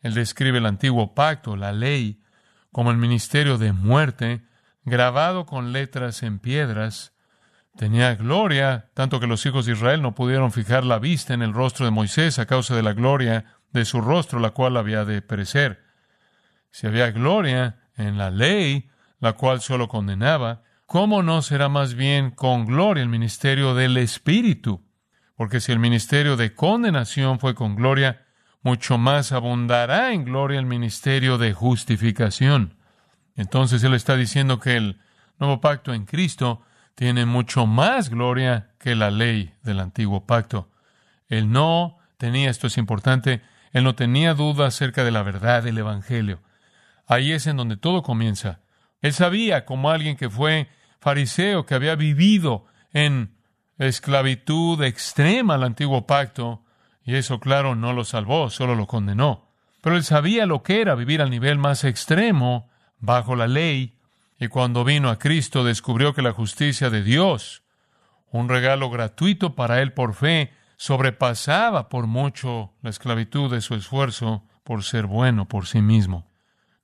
Él 0.00 0.14
describe 0.14 0.58
el 0.58 0.66
antiguo 0.66 1.12
pacto, 1.12 1.56
la 1.56 1.72
ley, 1.72 2.22
como 2.70 2.92
el 2.92 2.98
ministerio 2.98 3.58
de 3.58 3.72
muerte, 3.72 4.42
grabado 4.84 5.44
con 5.44 5.72
letras 5.72 6.22
en 6.22 6.38
piedras. 6.38 7.12
Tenía 7.76 8.14
gloria, 8.14 8.90
tanto 8.94 9.18
que 9.18 9.26
los 9.26 9.44
hijos 9.44 9.66
de 9.66 9.72
Israel 9.72 10.02
no 10.02 10.14
pudieron 10.14 10.52
fijar 10.52 10.84
la 10.84 11.00
vista 11.00 11.34
en 11.34 11.42
el 11.42 11.52
rostro 11.52 11.84
de 11.84 11.90
Moisés 11.90 12.38
a 12.38 12.46
causa 12.46 12.76
de 12.76 12.84
la 12.84 12.92
gloria 12.92 13.57
de 13.72 13.84
su 13.84 14.00
rostro, 14.00 14.38
la 14.40 14.50
cual 14.50 14.76
había 14.76 15.04
de 15.04 15.22
perecer. 15.22 15.84
Si 16.70 16.86
había 16.86 17.10
gloria 17.10 17.80
en 17.96 18.18
la 18.18 18.30
ley, 18.30 18.90
la 19.20 19.34
cual 19.34 19.60
solo 19.60 19.88
condenaba, 19.88 20.62
¿cómo 20.86 21.22
no 21.22 21.42
será 21.42 21.68
más 21.68 21.94
bien 21.94 22.30
con 22.30 22.66
gloria 22.66 23.02
el 23.02 23.08
ministerio 23.08 23.74
del 23.74 23.96
Espíritu? 23.96 24.84
Porque 25.34 25.60
si 25.60 25.72
el 25.72 25.78
ministerio 25.78 26.36
de 26.36 26.54
condenación 26.54 27.38
fue 27.38 27.54
con 27.54 27.76
gloria, 27.76 28.24
mucho 28.62 28.98
más 28.98 29.32
abundará 29.32 30.12
en 30.12 30.24
gloria 30.24 30.58
el 30.58 30.66
ministerio 30.66 31.38
de 31.38 31.52
justificación. 31.52 32.76
Entonces 33.36 33.82
él 33.84 33.94
está 33.94 34.16
diciendo 34.16 34.58
que 34.58 34.76
el 34.76 35.00
nuevo 35.38 35.60
pacto 35.60 35.94
en 35.94 36.06
Cristo 36.06 36.62
tiene 36.94 37.26
mucho 37.26 37.66
más 37.66 38.10
gloria 38.10 38.70
que 38.78 38.96
la 38.96 39.12
ley 39.12 39.54
del 39.62 39.78
antiguo 39.78 40.26
pacto. 40.26 40.70
Él 41.28 41.52
no 41.52 41.98
tenía, 42.16 42.50
esto 42.50 42.66
es 42.66 42.76
importante, 42.76 43.42
él 43.72 43.84
no 43.84 43.94
tenía 43.94 44.34
duda 44.34 44.66
acerca 44.66 45.04
de 45.04 45.10
la 45.10 45.22
verdad 45.22 45.62
del 45.62 45.78
Evangelio. 45.78 46.40
Ahí 47.06 47.32
es 47.32 47.46
en 47.46 47.56
donde 47.56 47.76
todo 47.76 48.02
comienza. 48.02 48.60
Él 49.00 49.12
sabía, 49.12 49.64
como 49.64 49.90
alguien 49.90 50.16
que 50.16 50.30
fue 50.30 50.68
fariseo 51.00 51.66
que 51.66 51.74
había 51.74 51.94
vivido 51.94 52.66
en 52.92 53.34
esclavitud 53.78 54.82
extrema 54.82 55.54
al 55.54 55.62
antiguo 55.62 56.06
pacto, 56.06 56.64
y 57.04 57.14
eso, 57.14 57.40
claro, 57.40 57.74
no 57.74 57.92
lo 57.92 58.04
salvó, 58.04 58.50
solo 58.50 58.74
lo 58.74 58.86
condenó. 58.86 59.48
Pero 59.80 59.96
él 59.96 60.04
sabía 60.04 60.46
lo 60.46 60.62
que 60.62 60.80
era 60.80 60.94
vivir 60.94 61.22
al 61.22 61.30
nivel 61.30 61.58
más 61.58 61.84
extremo, 61.84 62.68
bajo 62.98 63.36
la 63.36 63.46
ley, 63.46 63.98
y 64.38 64.48
cuando 64.48 64.84
vino 64.84 65.08
a 65.08 65.18
Cristo 65.18 65.64
descubrió 65.64 66.14
que 66.14 66.22
la 66.22 66.32
justicia 66.32 66.90
de 66.90 67.02
Dios, 67.02 67.62
un 68.30 68.48
regalo 68.48 68.90
gratuito 68.90 69.54
para 69.54 69.80
él 69.80 69.92
por 69.92 70.14
fe, 70.14 70.52
sobrepasaba 70.78 71.90
por 71.90 72.06
mucho 72.06 72.72
la 72.80 72.88
esclavitud 72.88 73.50
de 73.50 73.60
su 73.60 73.74
esfuerzo 73.74 74.44
por 74.64 74.82
ser 74.82 75.04
bueno 75.04 75.46
por 75.46 75.66
sí 75.66 75.82
mismo. 75.82 76.26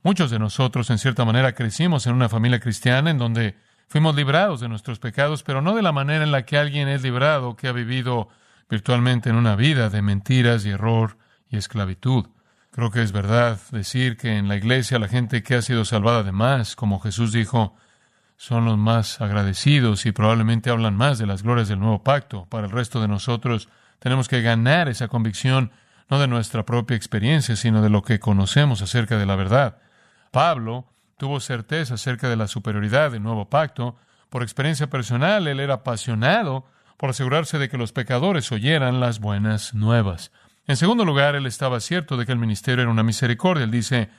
Muchos 0.03 0.31
de 0.31 0.39
nosotros, 0.39 0.91
en 0.91 0.99
cierta 0.99 1.25
manera, 1.25 1.55
crecimos 1.55 2.07
en 2.07 2.13
una 2.13 2.29
familia 2.29 2.61
cristiana 2.61 3.11
en 3.11 3.17
donde 3.17 3.57
Fuimos 3.89 4.17
librados 4.17 4.61
de 4.61 4.69
nuestros 4.69 4.99
pecados, 4.99 5.43
pero 5.43 5.63
no 5.63 5.75
de 5.75 5.83
la 5.83 5.93
manera 5.93 6.25
en 6.25 6.33
la 6.33 6.45
que 6.45 6.59
alguien 6.59 6.89
es 6.89 7.03
librado 7.03 7.57
que 7.57 7.69
ha 7.69 7.73
vivido 7.73 8.29
virtualmente 8.69 9.31
en 9.31 9.37
una 9.37 9.57
vida 9.57 9.91
de 9.91 10.03
mentiras 10.03 10.65
y 10.65 10.71
error 10.71 11.17
y 11.49 11.57
esclavitud. 11.57 12.27
Creo 12.71 12.91
que 12.91 13.03
es 13.03 13.13
verdad 13.13 13.61
decir 13.71 14.17
que 14.17 14.37
en 14.37 14.49
la 14.49 14.57
iglesia 14.57 14.99
la 14.99 15.07
gente 15.07 15.43
que 15.43 15.55
ha 15.55 15.63
sido 15.63 15.85
salvada 15.85 16.25
de 16.25 16.33
más, 16.33 16.75
como 16.75 16.99
Jesús 16.99 17.33
dijo, 17.33 17.77
son 18.37 18.65
los 18.65 18.77
más 18.77 19.21
agradecidos 19.21 20.07
y 20.07 20.13
probablemente 20.13 20.71
hablan 20.71 20.97
más 20.97 21.19
de 21.19 21.27
las 21.27 21.45
glorias 21.45 21.69
del 21.69 21.79
nuevo 21.79 22.03
pacto. 22.03 22.47
Para 22.47 22.67
el 22.67 22.73
resto 22.73 23.01
de 23.01 23.07
nosotros 23.07 23.69
tenemos 23.99 24.29
que 24.29 24.43
ganar 24.43 24.89
esa 24.89 25.09
convicción 25.09 25.73
no 26.09 26.19
de 26.19 26.29
nuestra 26.29 26.65
propia 26.67 26.97
experiencia, 26.97 27.57
sino 27.57 27.83
de 27.83 27.91
lo 27.91 28.03
que 28.03 28.21
conocemos 28.21 28.83
acerca 28.83 29.17
de 29.17 29.27
la 29.27 29.37
verdad. 29.37 29.79
Pablo 30.31 30.87
tuvo 31.17 31.41
certeza 31.41 31.95
acerca 31.95 32.29
de 32.29 32.37
la 32.37 32.49
superioridad 32.49 33.13
del 33.13 33.23
nuevo 33.23 33.49
pacto. 33.49 33.97
Por 34.29 34.43
experiencia 34.43 34.89
personal, 34.91 35.47
él 35.47 35.61
era 35.61 35.75
apasionado 35.75 36.67
por 36.97 37.11
asegurarse 37.11 37.59
de 37.59 37.69
que 37.69 37.79
los 37.79 37.93
pecadores 37.93 38.53
oyeran 38.53 39.01
las 39.01 39.21
buenas 39.21 39.75
nuevas. 39.75 40.33
En 40.67 40.77
segundo 40.77 41.05
lugar, 41.05 41.35
él 41.35 41.47
estaba 41.47 41.81
cierto 41.81 42.17
de 42.17 42.27
que 42.27 42.33
el 42.33 42.39
ministerio 42.39 42.83
era 42.83 42.91
una 42.91 43.03
misericordia. 43.03 43.65
Él 43.65 43.71
dice, 43.71 44.11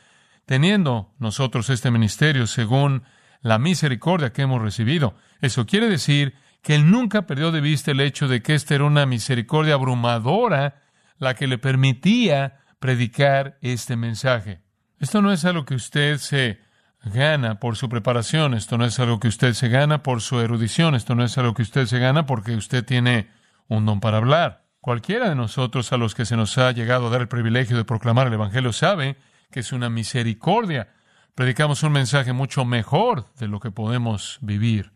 teniendo 0.45 1.11
nosotros 1.19 1.69
este 1.69 1.91
ministerio 1.91 2.47
según 2.47 3.03
la 3.41 3.59
misericordia 3.59 4.31
que 4.31 4.43
hemos 4.43 4.61
recibido. 4.61 5.15
Eso 5.41 5.65
quiere 5.65 5.89
decir 5.89 6.35
que 6.65 6.73
él 6.73 6.89
nunca 6.89 7.27
perdió 7.27 7.51
de 7.51 7.61
vista 7.61 7.91
el 7.91 7.99
hecho 7.99 8.27
de 8.27 8.41
que 8.41 8.55
esta 8.55 8.73
era 8.73 8.85
una 8.85 9.05
misericordia 9.05 9.75
abrumadora 9.75 10.81
la 11.19 11.35
que 11.35 11.45
le 11.45 11.59
permitía 11.59 12.57
predicar 12.79 13.59
este 13.61 13.95
mensaje. 13.95 14.61
Esto 14.99 15.21
no 15.21 15.31
es 15.31 15.45
algo 15.45 15.63
que 15.63 15.75
usted 15.75 16.17
se 16.17 16.59
gana 17.03 17.59
por 17.59 17.75
su 17.75 17.87
preparación, 17.87 18.55
esto 18.55 18.79
no 18.79 18.85
es 18.85 18.99
algo 18.99 19.19
que 19.19 19.27
usted 19.27 19.53
se 19.53 19.69
gana 19.69 20.01
por 20.01 20.21
su 20.21 20.39
erudición, 20.39 20.95
esto 20.95 21.13
no 21.13 21.23
es 21.23 21.37
algo 21.37 21.53
que 21.53 21.61
usted 21.61 21.85
se 21.85 21.99
gana 21.99 22.25
porque 22.25 22.55
usted 22.55 22.83
tiene 22.83 23.29
un 23.67 23.85
don 23.85 23.99
para 23.99 24.17
hablar. 24.17 24.65
Cualquiera 24.81 25.29
de 25.29 25.35
nosotros 25.35 25.93
a 25.93 25.97
los 25.97 26.15
que 26.15 26.25
se 26.25 26.35
nos 26.35 26.57
ha 26.57 26.71
llegado 26.71 27.05
a 27.05 27.09
dar 27.11 27.21
el 27.21 27.27
privilegio 27.27 27.77
de 27.77 27.85
proclamar 27.85 28.25
el 28.25 28.33
Evangelio 28.33 28.73
sabe 28.73 29.17
que 29.51 29.59
es 29.59 29.71
una 29.71 29.91
misericordia 29.91 30.87
predicamos 31.35 31.83
un 31.83 31.91
mensaje 31.91 32.33
mucho 32.33 32.65
mejor 32.65 33.31
de 33.35 33.47
lo 33.47 33.59
que 33.59 33.69
podemos 33.69 34.39
vivir. 34.41 34.94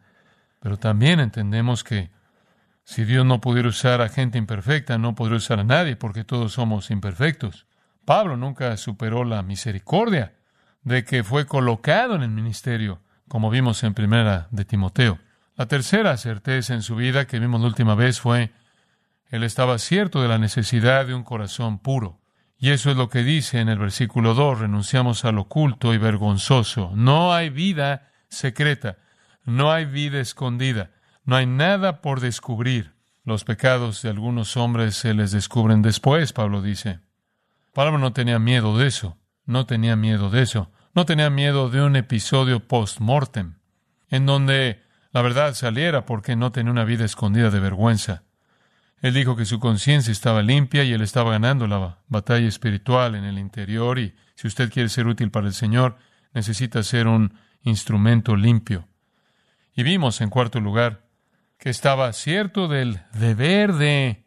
Pero 0.59 0.77
también 0.77 1.19
entendemos 1.19 1.83
que 1.83 2.11
si 2.83 3.05
Dios 3.05 3.25
no 3.25 3.39
pudiera 3.39 3.69
usar 3.69 4.01
a 4.01 4.09
gente 4.09 4.37
imperfecta, 4.37 4.97
no 4.97 5.15
podría 5.15 5.37
usar 5.37 5.59
a 5.59 5.63
nadie 5.63 5.95
porque 5.95 6.23
todos 6.23 6.53
somos 6.53 6.89
imperfectos. 6.91 7.67
Pablo 8.03 8.35
nunca 8.35 8.75
superó 8.77 9.23
la 9.23 9.43
misericordia 9.43 10.33
de 10.81 11.03
que 11.03 11.23
fue 11.23 11.45
colocado 11.45 12.15
en 12.15 12.23
el 12.23 12.31
ministerio, 12.31 13.01
como 13.27 13.49
vimos 13.49 13.83
en 13.83 13.93
primera 13.93 14.47
de 14.49 14.65
Timoteo. 14.65 15.19
La 15.55 15.67
tercera 15.67 16.17
certeza 16.17 16.73
en 16.73 16.81
su 16.81 16.95
vida 16.95 17.27
que 17.27 17.39
vimos 17.39 17.61
la 17.61 17.67
última 17.67 17.93
vez 17.93 18.19
fue, 18.19 18.51
él 19.29 19.43
estaba 19.43 19.77
cierto 19.77 20.21
de 20.21 20.27
la 20.27 20.39
necesidad 20.39 21.05
de 21.05 21.13
un 21.13 21.23
corazón 21.23 21.79
puro. 21.79 22.19
Y 22.57 22.71
eso 22.71 22.89
es 22.89 22.97
lo 22.97 23.09
que 23.09 23.23
dice 23.23 23.59
en 23.59 23.69
el 23.69 23.77
versículo 23.77 24.33
2, 24.33 24.59
renunciamos 24.59 25.23
al 25.23 25.37
oculto 25.37 25.93
y 25.93 25.97
vergonzoso. 25.97 26.91
No 26.95 27.33
hay 27.33 27.49
vida 27.49 28.09
secreta, 28.29 28.97
no 29.49 29.71
hay 29.71 29.85
vida 29.85 30.19
escondida, 30.19 30.91
no 31.25 31.35
hay 31.35 31.45
nada 31.45 32.01
por 32.01 32.19
descubrir. 32.19 32.93
Los 33.23 33.43
pecados 33.43 34.01
de 34.01 34.09
algunos 34.09 34.57
hombres 34.57 34.95
se 34.95 35.13
les 35.13 35.31
descubren 35.31 35.81
después, 35.81 36.33
Pablo 36.33 36.61
dice. 36.61 36.99
Pablo 37.73 37.97
no 37.97 38.13
tenía 38.13 38.39
miedo 38.39 38.77
de 38.77 38.87
eso, 38.87 39.17
no 39.45 39.65
tenía 39.65 39.95
miedo 39.95 40.29
de 40.29 40.41
eso, 40.41 40.71
no 40.95 41.05
tenía 41.05 41.29
miedo 41.29 41.69
de 41.69 41.81
un 41.81 41.95
episodio 41.95 42.67
post-mortem, 42.67 43.55
en 44.09 44.25
donde 44.25 44.81
la 45.11 45.21
verdad 45.21 45.53
saliera 45.53 46.05
porque 46.05 46.35
no 46.35 46.51
tenía 46.51 46.71
una 46.71 46.85
vida 46.85 47.05
escondida 47.05 47.49
de 47.49 47.59
vergüenza. 47.59 48.23
Él 49.01 49.13
dijo 49.13 49.35
que 49.35 49.45
su 49.45 49.59
conciencia 49.59 50.11
estaba 50.11 50.41
limpia 50.41 50.83
y 50.83 50.93
él 50.93 51.01
estaba 51.01 51.31
ganando 51.31 51.67
la 51.67 51.99
batalla 52.07 52.47
espiritual 52.47 53.15
en 53.15 53.23
el 53.23 53.37
interior 53.37 53.97
y 53.99 54.15
si 54.35 54.47
usted 54.47 54.71
quiere 54.71 54.89
ser 54.89 55.07
útil 55.07 55.31
para 55.31 55.47
el 55.47 55.53
Señor, 55.53 55.97
necesita 56.33 56.83
ser 56.83 57.07
un 57.07 57.33
instrumento 57.63 58.35
limpio. 58.35 58.87
Y 59.79 59.83
vimos, 59.83 60.19
en 60.19 60.29
cuarto 60.29 60.59
lugar, 60.59 61.05
que 61.57 61.69
estaba 61.69 62.11
cierto 62.11 62.67
del 62.67 62.99
deber 63.13 63.71
de 63.75 64.25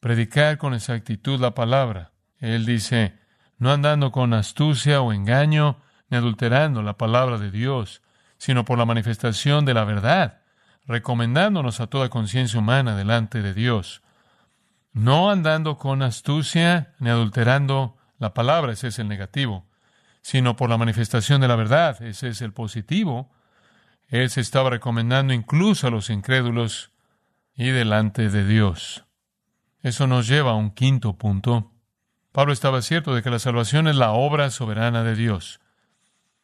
predicar 0.00 0.56
con 0.56 0.72
exactitud 0.72 1.38
la 1.38 1.54
palabra. 1.54 2.12
Él 2.38 2.64
dice, 2.64 3.12
no 3.58 3.70
andando 3.70 4.10
con 4.12 4.32
astucia 4.32 5.02
o 5.02 5.12
engaño, 5.12 5.82
ni 6.08 6.16
adulterando 6.16 6.80
la 6.80 6.96
palabra 6.96 7.36
de 7.36 7.50
Dios, 7.50 8.00
sino 8.38 8.64
por 8.64 8.78
la 8.78 8.86
manifestación 8.86 9.66
de 9.66 9.74
la 9.74 9.84
verdad, 9.84 10.40
recomendándonos 10.86 11.80
a 11.80 11.88
toda 11.88 12.08
conciencia 12.08 12.58
humana 12.58 12.96
delante 12.96 13.42
de 13.42 13.52
Dios 13.52 14.00
no 14.94 15.30
andando 15.30 15.76
con 15.76 16.00
astucia 16.00 16.94
ni 16.98 17.10
adulterando 17.10 17.98
la 18.18 18.32
palabra, 18.32 18.72
ese 18.72 18.88
es 18.88 18.98
el 18.98 19.08
negativo, 19.08 19.66
sino 20.22 20.56
por 20.56 20.70
la 20.70 20.78
manifestación 20.78 21.42
de 21.42 21.48
la 21.48 21.56
verdad, 21.56 22.00
ese 22.02 22.28
es 22.28 22.40
el 22.40 22.54
positivo. 22.54 23.30
Él 24.08 24.30
se 24.30 24.40
estaba 24.40 24.70
recomendando 24.70 25.32
incluso 25.32 25.86
a 25.86 25.90
los 25.90 26.10
incrédulos 26.10 26.92
y 27.54 27.70
delante 27.70 28.28
de 28.28 28.46
Dios. 28.46 29.04
Eso 29.82 30.06
nos 30.06 30.26
lleva 30.26 30.52
a 30.52 30.56
un 30.56 30.70
quinto 30.70 31.16
punto. 31.16 31.72
Pablo 32.32 32.52
estaba 32.52 32.82
cierto 32.82 33.14
de 33.14 33.22
que 33.22 33.30
la 33.30 33.38
salvación 33.38 33.86
es 33.86 33.96
la 33.96 34.12
obra 34.12 34.50
soberana 34.50 35.04
de 35.04 35.14
Dios. 35.14 35.60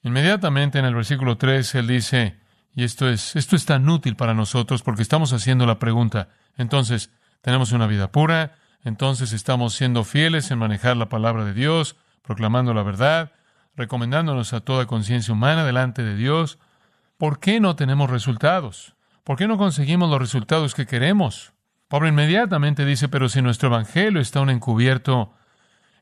Inmediatamente 0.02 0.78
en 0.78 0.84
el 0.84 0.94
versículo 0.94 1.36
3 1.36 1.74
él 1.74 1.86
dice, 1.86 2.38
y 2.74 2.84
esto 2.84 3.08
es 3.08 3.36
esto 3.36 3.56
es 3.56 3.66
tan 3.66 3.88
útil 3.88 4.16
para 4.16 4.34
nosotros 4.34 4.82
porque 4.82 5.02
estamos 5.02 5.32
haciendo 5.32 5.66
la 5.66 5.78
pregunta. 5.78 6.28
Entonces, 6.56 7.10
tenemos 7.42 7.72
una 7.72 7.86
vida 7.86 8.12
pura, 8.12 8.54
entonces 8.84 9.32
estamos 9.32 9.74
siendo 9.74 10.04
fieles 10.04 10.50
en 10.50 10.58
manejar 10.58 10.96
la 10.96 11.08
palabra 11.08 11.44
de 11.44 11.54
Dios, 11.54 11.96
proclamando 12.22 12.72
la 12.72 12.82
verdad, 12.82 13.32
recomendándonos 13.76 14.52
a 14.52 14.60
toda 14.60 14.86
conciencia 14.86 15.32
humana 15.34 15.64
delante 15.64 16.02
de 16.02 16.16
Dios. 16.16 16.58
¿Por 17.20 17.38
qué 17.38 17.60
no 17.60 17.76
tenemos 17.76 18.10
resultados? 18.10 18.96
¿Por 19.22 19.36
qué 19.36 19.46
no 19.46 19.58
conseguimos 19.58 20.10
los 20.10 20.18
resultados 20.18 20.74
que 20.74 20.86
queremos? 20.86 21.52
Pablo 21.86 22.08
inmediatamente 22.08 22.84
dice, 22.84 23.08
pero 23.08 23.28
si 23.28 23.42
nuestro 23.42 23.68
evangelio 23.68 24.20
está 24.20 24.40
un 24.40 24.50
encubierto, 24.50 25.34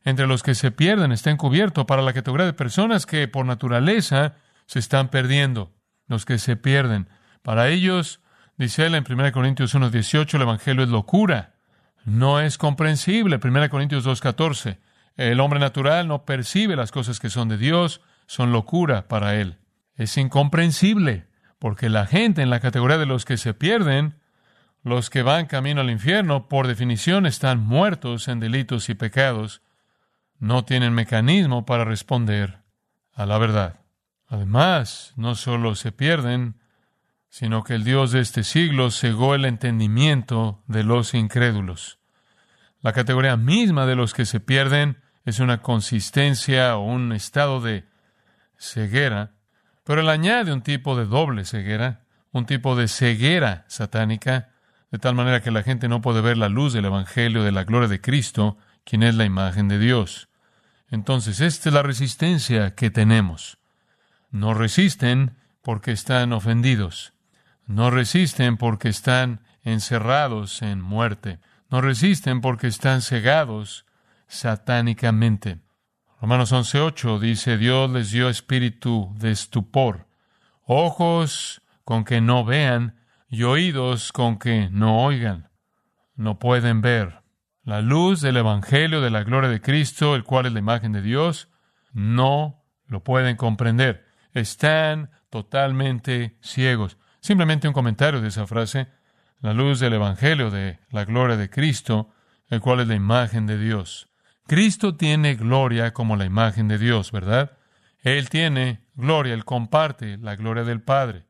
entre 0.03 0.25
los 0.25 0.41
que 0.41 0.55
se 0.55 0.71
pierden 0.71 1.11
está 1.11 1.29
encubierto 1.29 1.85
para 1.85 2.01
la 2.01 2.13
categoría 2.13 2.47
de 2.47 2.53
personas 2.53 3.05
que 3.05 3.27
por 3.27 3.45
naturaleza 3.45 4.35
se 4.65 4.79
están 4.79 5.09
perdiendo, 5.09 5.71
los 6.07 6.25
que 6.25 6.39
se 6.39 6.55
pierden. 6.55 7.07
Para 7.43 7.69
ellos 7.69 8.21
Dice 8.59 8.85
él 8.85 8.93
en 8.93 9.05
1 9.09 9.31
Corintios 9.31 9.73
1.18, 9.73 10.33
el 10.33 10.41
Evangelio 10.41 10.83
es 10.83 10.89
locura. 10.89 11.53
No 12.03 12.41
es 12.41 12.57
comprensible. 12.57 13.39
1 13.41 13.69
Corintios 13.69 14.05
2.14, 14.05 14.79
el 15.15 15.39
hombre 15.39 15.61
natural 15.61 16.09
no 16.09 16.25
percibe 16.25 16.75
las 16.75 16.91
cosas 16.91 17.21
que 17.21 17.29
son 17.29 17.47
de 17.47 17.57
Dios, 17.57 18.01
son 18.27 18.51
locura 18.51 19.07
para 19.07 19.35
él. 19.35 19.59
Es 19.99 20.15
incomprensible, 20.15 21.27
porque 21.59 21.89
la 21.89 22.05
gente 22.05 22.41
en 22.41 22.49
la 22.49 22.61
categoría 22.61 22.97
de 22.97 23.05
los 23.05 23.25
que 23.25 23.35
se 23.35 23.53
pierden, 23.53 24.15
los 24.81 25.09
que 25.09 25.23
van 25.23 25.45
camino 25.45 25.81
al 25.81 25.89
infierno, 25.89 26.47
por 26.47 26.67
definición 26.67 27.25
están 27.25 27.59
muertos 27.59 28.29
en 28.29 28.39
delitos 28.39 28.87
y 28.87 28.95
pecados, 28.95 29.61
no 30.39 30.63
tienen 30.63 30.93
mecanismo 30.93 31.65
para 31.65 31.83
responder 31.83 32.59
a 33.13 33.25
la 33.25 33.37
verdad. 33.39 33.81
Además, 34.25 35.11
no 35.17 35.35
solo 35.35 35.75
se 35.75 35.91
pierden, 35.91 36.55
sino 37.27 37.65
que 37.65 37.75
el 37.75 37.83
Dios 37.83 38.13
de 38.13 38.21
este 38.21 38.45
siglo 38.45 38.91
cegó 38.91 39.35
el 39.35 39.43
entendimiento 39.43 40.63
de 40.67 40.85
los 40.85 41.13
incrédulos. 41.13 41.99
La 42.79 42.93
categoría 42.93 43.35
misma 43.35 43.85
de 43.85 43.97
los 43.97 44.13
que 44.13 44.25
se 44.25 44.39
pierden 44.39 45.01
es 45.25 45.41
una 45.41 45.61
consistencia 45.61 46.77
o 46.77 46.85
un 46.85 47.11
estado 47.11 47.59
de 47.59 47.83
ceguera, 48.57 49.33
pero 49.89 50.01
él 50.01 50.09
añade 50.09 50.53
un 50.53 50.61
tipo 50.61 50.95
de 50.95 51.07
doble 51.07 51.45
ceguera, 51.45 52.03
un 52.31 52.45
tipo 52.45 52.75
de 52.75 52.87
ceguera 52.87 53.65
satánica, 53.69 54.49
de 54.91 54.99
tal 54.99 55.15
manera 55.15 55.41
que 55.41 55.49
la 55.49 55.63
gente 55.63 55.87
no 55.87 55.99
puede 55.99 56.21
ver 56.21 56.37
la 56.37 56.47
luz 56.47 56.73
del 56.73 56.85
Evangelio 56.85 57.41
de 57.41 57.51
la 57.51 57.63
gloria 57.63 57.87
de 57.87 57.99
Cristo, 57.99 58.59
quien 58.83 59.01
es 59.01 59.15
la 59.15 59.25
imagen 59.25 59.67
de 59.67 59.79
Dios. 59.79 60.29
Entonces, 60.91 61.41
esta 61.41 61.69
es 61.69 61.73
la 61.73 61.81
resistencia 61.81 62.75
que 62.75 62.91
tenemos. 62.91 63.57
No 64.29 64.53
resisten 64.53 65.37
porque 65.63 65.91
están 65.91 66.33
ofendidos. 66.33 67.13
No 67.65 67.89
resisten 67.89 68.57
porque 68.57 68.89
están 68.89 69.41
encerrados 69.63 70.61
en 70.61 70.81
muerte. 70.81 71.39
No 71.71 71.81
resisten 71.81 72.41
porque 72.41 72.67
están 72.67 73.01
cegados 73.01 73.87
satánicamente. 74.27 75.57
Romanos 76.21 76.51
11:8 76.51 77.17
dice, 77.17 77.57
Dios 77.57 77.89
les 77.89 78.11
dio 78.11 78.27
espíritu 78.27 79.15
de 79.17 79.31
estupor, 79.31 80.07
ojos 80.63 81.61
con 81.85 82.03
que 82.03 82.19
no 82.19 82.43
vean 82.43 82.99
y 83.29 83.43
oídos 83.43 84.11
con 84.11 84.37
que 84.37 84.69
no 84.69 85.01
oigan. 85.01 85.49
No 86.15 86.37
pueden 86.37 86.81
ver. 86.81 87.21
La 87.63 87.81
luz 87.81 88.19
del 88.19 88.35
Evangelio 88.35 88.99
de 88.99 89.11
la 89.11 89.23
gloria 89.23 89.49
de 89.49 89.61
Cristo, 89.61 90.13
el 90.13 90.25
cual 90.25 90.47
es 90.47 90.51
la 90.51 90.59
imagen 90.59 90.91
de 90.91 91.01
Dios, 91.01 91.47
no 91.93 92.65
lo 92.85 93.01
pueden 93.01 93.37
comprender. 93.37 94.05
Están 94.33 95.11
totalmente 95.29 96.37
ciegos. 96.41 96.97
Simplemente 97.21 97.69
un 97.69 97.73
comentario 97.73 98.19
de 98.19 98.27
esa 98.27 98.45
frase, 98.45 98.89
la 99.39 99.53
luz 99.53 99.79
del 99.79 99.93
Evangelio 99.93 100.51
de 100.51 100.79
la 100.89 101.05
gloria 101.05 101.37
de 101.37 101.49
Cristo, 101.49 102.09
el 102.49 102.59
cual 102.59 102.81
es 102.81 102.89
la 102.89 102.95
imagen 102.95 103.45
de 103.45 103.57
Dios. 103.57 104.08
Cristo 104.49 104.95
tiene 104.95 105.35
gloria 105.35 105.93
como 105.93 106.15
la 106.15 106.25
imagen 106.25 106.67
de 106.67 106.79
Dios, 106.79 107.11
¿verdad? 107.11 107.51
Él 108.01 108.29
tiene 108.29 108.81
gloria, 108.95 109.35
Él 109.35 109.45
comparte 109.45 110.17
la 110.17 110.35
gloria 110.35 110.63
del 110.63 110.81
Padre. 110.81 111.27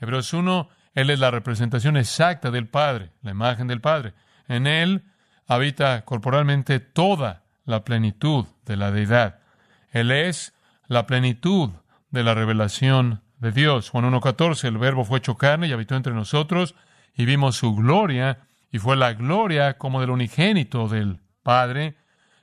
Hebreos 0.00 0.32
1, 0.32 0.70
Él 0.94 1.10
es 1.10 1.18
la 1.18 1.30
representación 1.30 1.98
exacta 1.98 2.50
del 2.50 2.66
Padre, 2.68 3.12
la 3.20 3.32
imagen 3.32 3.66
del 3.66 3.82
Padre. 3.82 4.14
En 4.48 4.66
Él 4.66 5.04
habita 5.46 6.06
corporalmente 6.06 6.80
toda 6.80 7.42
la 7.66 7.84
plenitud 7.84 8.46
de 8.64 8.78
la 8.78 8.90
deidad. 8.90 9.40
Él 9.90 10.10
es 10.10 10.54
la 10.86 11.06
plenitud 11.06 11.72
de 12.08 12.22
la 12.22 12.32
revelación 12.32 13.20
de 13.38 13.52
Dios. 13.52 13.90
Juan 13.90 14.10
1.14, 14.10 14.64
el 14.64 14.78
verbo 14.78 15.04
fue 15.04 15.18
hecho 15.18 15.36
carne 15.36 15.68
y 15.68 15.72
habitó 15.72 15.94
entre 15.94 16.14
nosotros 16.14 16.74
y 17.14 17.26
vimos 17.26 17.54
su 17.54 17.76
gloria 17.76 18.46
y 18.70 18.78
fue 18.78 18.96
la 18.96 19.12
gloria 19.12 19.76
como 19.76 20.00
del 20.00 20.08
unigénito 20.08 20.88
del 20.88 21.20
Padre, 21.42 21.96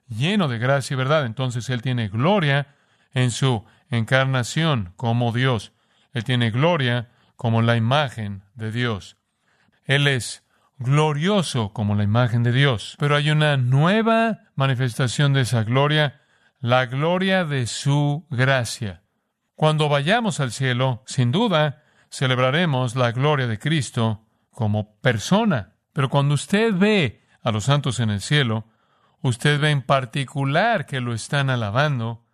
lleno 0.09 0.47
de 0.47 0.57
gracia 0.57 0.93
y 0.93 0.97
verdad. 0.97 1.25
Entonces 1.25 1.69
Él 1.69 1.81
tiene 1.81 2.09
gloria 2.09 2.75
en 3.13 3.31
su 3.31 3.63
encarnación 3.89 4.93
como 4.95 5.31
Dios. 5.31 5.71
Él 6.13 6.23
tiene 6.23 6.51
gloria 6.51 7.09
como 7.35 7.61
la 7.61 7.75
imagen 7.77 8.43
de 8.55 8.71
Dios. 8.71 9.17
Él 9.85 10.07
es 10.07 10.43
glorioso 10.77 11.73
como 11.73 11.95
la 11.95 12.03
imagen 12.03 12.43
de 12.43 12.51
Dios. 12.51 12.95
Pero 12.99 13.15
hay 13.15 13.29
una 13.29 13.57
nueva 13.57 14.39
manifestación 14.55 15.33
de 15.33 15.41
esa 15.41 15.63
gloria, 15.63 16.21
la 16.59 16.85
gloria 16.85 17.45
de 17.45 17.67
su 17.67 18.25
gracia. 18.29 19.03
Cuando 19.55 19.89
vayamos 19.89 20.39
al 20.39 20.51
cielo, 20.51 21.03
sin 21.05 21.31
duda, 21.31 21.83
celebraremos 22.09 22.95
la 22.95 23.11
gloria 23.11 23.47
de 23.47 23.59
Cristo 23.59 24.25
como 24.51 24.95
persona. 25.01 25.75
Pero 25.93 26.09
cuando 26.09 26.33
usted 26.33 26.73
ve 26.73 27.21
a 27.41 27.51
los 27.51 27.65
santos 27.65 27.99
en 27.99 28.09
el 28.09 28.21
cielo, 28.21 28.65
usted 29.21 29.59
ve 29.59 29.71
en 29.71 29.81
particular 29.81 30.85
que 30.85 31.01
lo 31.01 31.13
están 31.13 31.49
alabando 31.49 32.25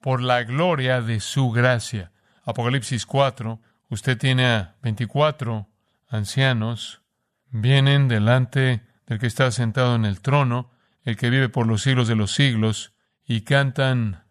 por 0.00 0.22
la 0.22 0.42
gloria 0.44 1.02
de 1.02 1.20
su 1.20 1.50
gracia. 1.50 2.12
Apocalipsis 2.44 3.06
4, 3.06 3.60
usted 3.88 4.18
tiene 4.18 4.46
a 4.46 4.76
24 4.82 5.68
ancianos, 6.08 7.02
vienen 7.50 8.08
delante 8.08 8.82
del 9.06 9.18
que 9.18 9.26
está 9.26 9.50
sentado 9.50 9.94
en 9.94 10.04
el 10.04 10.20
trono, 10.20 10.70
el 11.02 11.16
que 11.16 11.30
vive 11.30 11.48
por 11.48 11.66
los 11.66 11.82
siglos 11.82 12.08
de 12.08 12.16
los 12.16 12.32
siglos, 12.32 12.94
y 13.24 13.42
cantan 13.42 14.24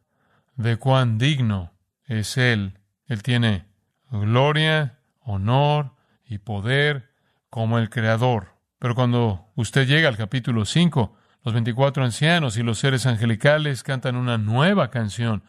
de 0.56 0.78
cuán 0.78 1.18
digno 1.18 1.74
es 2.06 2.38
Él. 2.38 2.80
Él 3.06 3.24
tiene 3.24 3.66
gloria, 4.12 5.00
honor 5.22 5.96
y 6.26 6.40
poder 6.40 7.12
como 7.50 7.78
el 7.80 7.90
Creador. 7.90 8.56
Pero 8.80 8.96
cuando 8.96 9.52
usted 9.56 9.88
llega 9.88 10.10
al 10.10 10.18
capítulo 10.18 10.66
5, 10.66 11.16
los 11.50 11.56
24 11.56 12.04
ancianos 12.04 12.58
y 12.58 12.64
los 12.64 12.78
seres 12.78 13.08
angelicales 13.08 13.82
cantan 13.82 14.16
una 14.16 14.38
nueva 14.38 14.92
canción, 14.92 15.42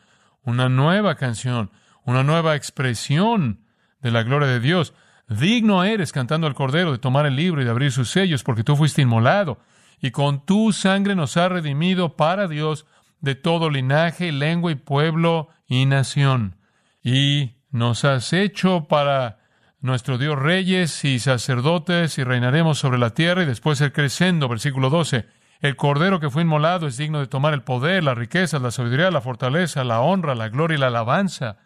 una 0.42 0.70
nueva 0.70 1.16
canción, 1.16 1.70
una 2.06 2.24
nueva 2.24 2.56
expresión 2.56 3.60
de 4.00 4.10
la 4.10 4.22
gloria 4.22 4.48
de 4.48 4.60
Dios. 4.60 4.94
Digno 5.28 5.84
eres, 5.84 6.12
cantando 6.12 6.46
al 6.46 6.54
Cordero, 6.54 6.92
de 6.92 6.96
tomar 6.96 7.26
el 7.26 7.36
libro 7.36 7.60
y 7.60 7.66
de 7.66 7.70
abrir 7.70 7.92
sus 7.92 8.08
sellos, 8.08 8.42
porque 8.42 8.64
tú 8.64 8.76
fuiste 8.76 9.02
inmolado, 9.02 9.58
y 10.00 10.10
con 10.10 10.46
tu 10.46 10.72
sangre 10.72 11.14
nos 11.14 11.36
ha 11.36 11.50
redimido 11.50 12.16
para 12.16 12.48
Dios 12.48 12.86
de 13.20 13.34
todo 13.34 13.68
linaje, 13.68 14.32
lengua 14.32 14.72
y 14.72 14.76
pueblo 14.76 15.50
y 15.68 15.84
nación. 15.84 16.56
Y 17.04 17.56
nos 17.70 18.06
has 18.06 18.32
hecho 18.32 18.86
para 18.88 19.40
nuestro 19.82 20.16
Dios 20.16 20.38
reyes 20.38 21.04
y 21.04 21.18
sacerdotes 21.18 22.16
y 22.16 22.24
reinaremos 22.24 22.78
sobre 22.78 22.98
la 22.98 23.10
tierra. 23.10 23.42
Y 23.42 23.46
después 23.46 23.82
el 23.82 23.92
crescendo, 23.92 24.48
versículo 24.48 24.88
12. 24.88 25.39
El 25.60 25.76
cordero 25.76 26.20
que 26.20 26.30
fue 26.30 26.42
inmolado 26.42 26.86
es 26.86 26.96
digno 26.96 27.20
de 27.20 27.26
tomar 27.26 27.52
el 27.52 27.62
poder, 27.62 28.02
las 28.02 28.16
riquezas, 28.16 28.62
la 28.62 28.70
sabiduría, 28.70 29.10
la 29.10 29.20
fortaleza, 29.20 29.84
la 29.84 30.00
honra, 30.00 30.34
la 30.34 30.48
gloria 30.48 30.76
y 30.76 30.80
la 30.80 30.86
alabanza. 30.86 31.58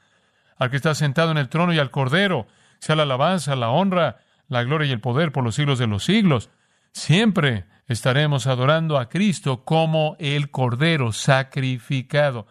Al 0.59 0.71
que 0.71 0.77
está 0.77 0.95
sentado 0.95 1.31
en 1.31 1.39
el 1.39 1.49
trono 1.49 1.73
y 1.73 1.79
al 1.79 1.91
cordero, 1.91 2.49
sea 2.81 2.97
la 2.97 3.05
alabanza, 3.05 3.55
la 3.55 3.71
honra, 3.71 4.19
la 4.49 4.65
gloria 4.65 4.89
y 4.89 4.93
el 4.93 5.01
poder 5.01 5.31
por 5.31 5.45
los 5.45 5.55
siglos 5.55 5.79
de 5.79 5.87
los 5.87 6.05
siglos. 6.05 6.51
Siempre 6.93 7.67
estaremos 7.87 8.47
adorando 8.47 8.99
a 8.99 9.09
Cristo 9.09 9.65
como 9.65 10.17
el 10.19 10.51
cordero 10.51 11.13
sacrificado. 11.13 12.47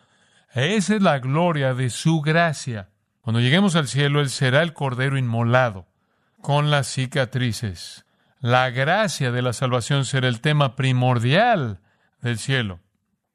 Esa 0.53 0.95
es 0.95 1.01
la 1.01 1.19
gloria 1.19 1.73
de 1.73 1.89
su 1.89 2.21
gracia. 2.21 2.89
Cuando 3.21 3.41
lleguemos 3.41 3.75
al 3.75 3.87
cielo, 3.87 4.21
Él 4.21 4.29
será 4.29 4.61
el 4.61 4.73
cordero 4.73 5.17
inmolado, 5.17 5.87
con 6.41 6.71
las 6.71 6.87
cicatrices. 6.87 8.05
La 8.43 8.71
gracia 8.71 9.31
de 9.31 9.41
la 9.41 9.53
salvación 9.53 10.03
será 10.03 10.27
el 10.27 10.41
tema 10.41 10.75
primordial 10.75 11.79
del 12.19 12.37
cielo. 12.37 12.81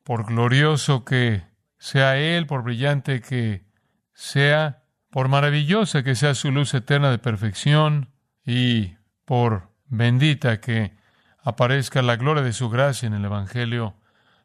Por 0.05 0.27
glorioso 0.27 1.07
que 1.07 1.45
sea 1.79 2.19
Él, 2.19 2.47
por 2.47 2.62
brillante 2.62 3.23
que 3.23 3.65
sea, 4.12 4.83
por 5.09 5.29
maravillosa 5.29 6.03
que 6.03 6.15
sea 6.15 6.35
su 6.35 6.53
luz 6.53 6.75
eterna 6.75 7.11
de 7.11 7.17
perfección 7.17 8.12
y 8.45 8.99
por 9.25 9.71
bendita 9.87 10.61
que 10.61 10.95
aparezca 11.43 12.03
la 12.03 12.17
gloria 12.17 12.43
de 12.43 12.53
su 12.53 12.69
gracia 12.69 13.07
en 13.07 13.15
el 13.15 13.25
Evangelio, 13.25 13.97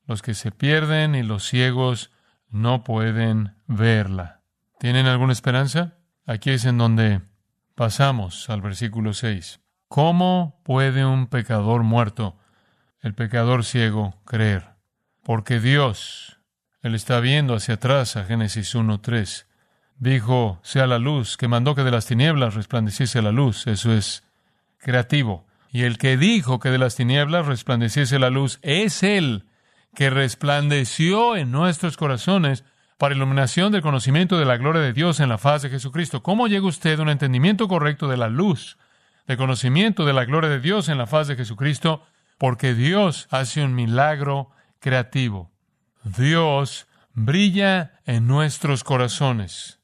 los 0.08 0.22
que 0.22 0.34
se 0.34 0.53
pierden 0.53 1.13
y 1.13 1.24
los 1.24 1.43
ciegos 1.43 2.10
no 2.50 2.86
pueden 2.86 3.58
verla. 3.67 4.43
¿Tienen 4.79 5.08
alguna 5.08 5.34
esperanza? 5.34 5.98
Aquí 6.25 6.51
es 6.51 6.63
en 6.63 6.77
donde 6.77 7.20
pasamos 7.75 8.50
al 8.50 8.62
versículo 8.62 9.12
6. 9.12 9.60
¿Cómo 9.93 10.59
puede 10.63 11.05
un 11.05 11.27
pecador 11.27 11.83
muerto, 11.83 12.35
el 13.01 13.13
pecador 13.13 13.63
ciego, 13.63 14.15
creer? 14.25 14.69
Porque 15.21 15.59
Dios, 15.59 16.39
Él 16.81 16.95
está 16.95 17.19
viendo 17.19 17.53
hacia 17.53 17.75
atrás 17.75 18.15
a 18.15 18.23
Génesis 18.25 18.73
1.3, 18.73 19.45
dijo, 20.00 20.59
sea 20.63 20.88
la 20.88 20.97
luz, 20.97 21.38
que 21.38 21.47
mandó 21.47 21.75
que 21.75 21.83
de 21.83 21.91
las 21.91 22.07
tinieblas 22.07 22.55
resplandeciese 22.55 23.21
la 23.21 23.31
luz. 23.31 23.67
Eso 23.67 23.93
es 23.93 24.23
creativo. 24.79 25.45
Y 25.69 25.83
el 25.83 26.00
que 26.00 26.17
dijo 26.17 26.59
que 26.59 26.71
de 26.71 26.79
las 26.79 26.95
tinieblas 26.95 27.45
resplandeciese 27.45 28.18
la 28.18 28.31
luz 28.31 28.57
es 28.63 29.03
Él 29.03 29.46
que 29.94 30.09
resplandeció 30.09 31.35
en 31.35 31.51
nuestros 31.51 31.98
corazones 31.98 32.63
para 32.98 33.13
iluminación 33.13 33.72
del 33.72 33.83
conocimiento 33.83 34.39
de 34.39 34.46
la 34.46 34.57
gloria 34.57 34.81
de 34.81 34.94
Dios 34.94 35.20
en 35.20 35.29
la 35.29 35.37
faz 35.37 35.61
de 35.61 35.70
Jesucristo. 35.70 36.24
¿Cómo 36.24 36.48
llega 36.48 36.65
usted 36.65 36.98
a 36.98 37.03
un 37.03 37.09
entendimiento 37.09 37.68
correcto 37.68 38.07
de 38.07 38.18
la 38.18 38.27
luz 38.27 38.79
de 39.27 39.38
conocimiento 39.38 40.05
de 40.05 40.14
la 40.14 40.25
gloria 40.25 40.50
de 40.50 40.59
Dios 40.59 40.90
en 40.90 40.98
la 40.98 41.07
faz 41.07 41.27
de 41.27 41.36
Jesucristo, 41.36 42.03
porque 42.38 42.74
Dios 42.74 43.27
hace 43.31 43.64
un 43.64 43.75
milagro 43.75 44.50
creativo. 44.79 45.51
Dios 46.03 46.88
brilla 47.14 48.01
en 48.05 48.27
nuestros 48.27 48.83
corazones. 48.83 49.79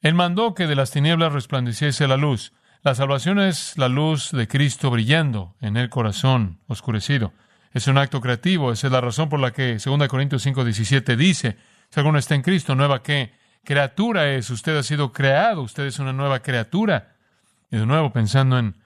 Él 0.00 0.14
mandó 0.14 0.54
que 0.54 0.66
de 0.66 0.76
las 0.76 0.90
tinieblas 0.90 1.32
resplandeciese 1.32 2.06
la 2.06 2.16
luz. 2.16 2.52
La 2.82 2.94
salvación 2.94 3.40
es 3.40 3.76
la 3.76 3.88
luz 3.88 4.30
de 4.30 4.46
Cristo 4.46 4.90
brillando 4.90 5.56
en 5.60 5.76
el 5.76 5.88
corazón 5.88 6.60
oscurecido. 6.68 7.32
Es 7.72 7.88
un 7.88 7.98
acto 7.98 8.20
creativo, 8.20 8.70
esa 8.70 8.86
es 8.86 8.92
la 8.92 9.00
razón 9.00 9.28
por 9.28 9.40
la 9.40 9.52
que 9.52 9.78
2 9.78 10.08
Corintios 10.08 10.46
5:17 10.46 11.16
dice, 11.16 11.56
si 11.90 12.00
alguno 12.00 12.18
está 12.18 12.34
en 12.34 12.42
Cristo, 12.42 12.74
nueva 12.74 13.02
qué 13.02 13.32
criatura 13.64 14.32
es, 14.32 14.48
usted 14.50 14.76
ha 14.76 14.82
sido 14.82 15.12
creado, 15.12 15.62
usted 15.62 15.86
es 15.86 15.98
una 15.98 16.12
nueva 16.12 16.40
criatura. 16.40 17.15
Y 17.70 17.78
de 17.78 17.86
nuevo, 17.86 18.12
pensando 18.12 18.58
en 18.58 18.76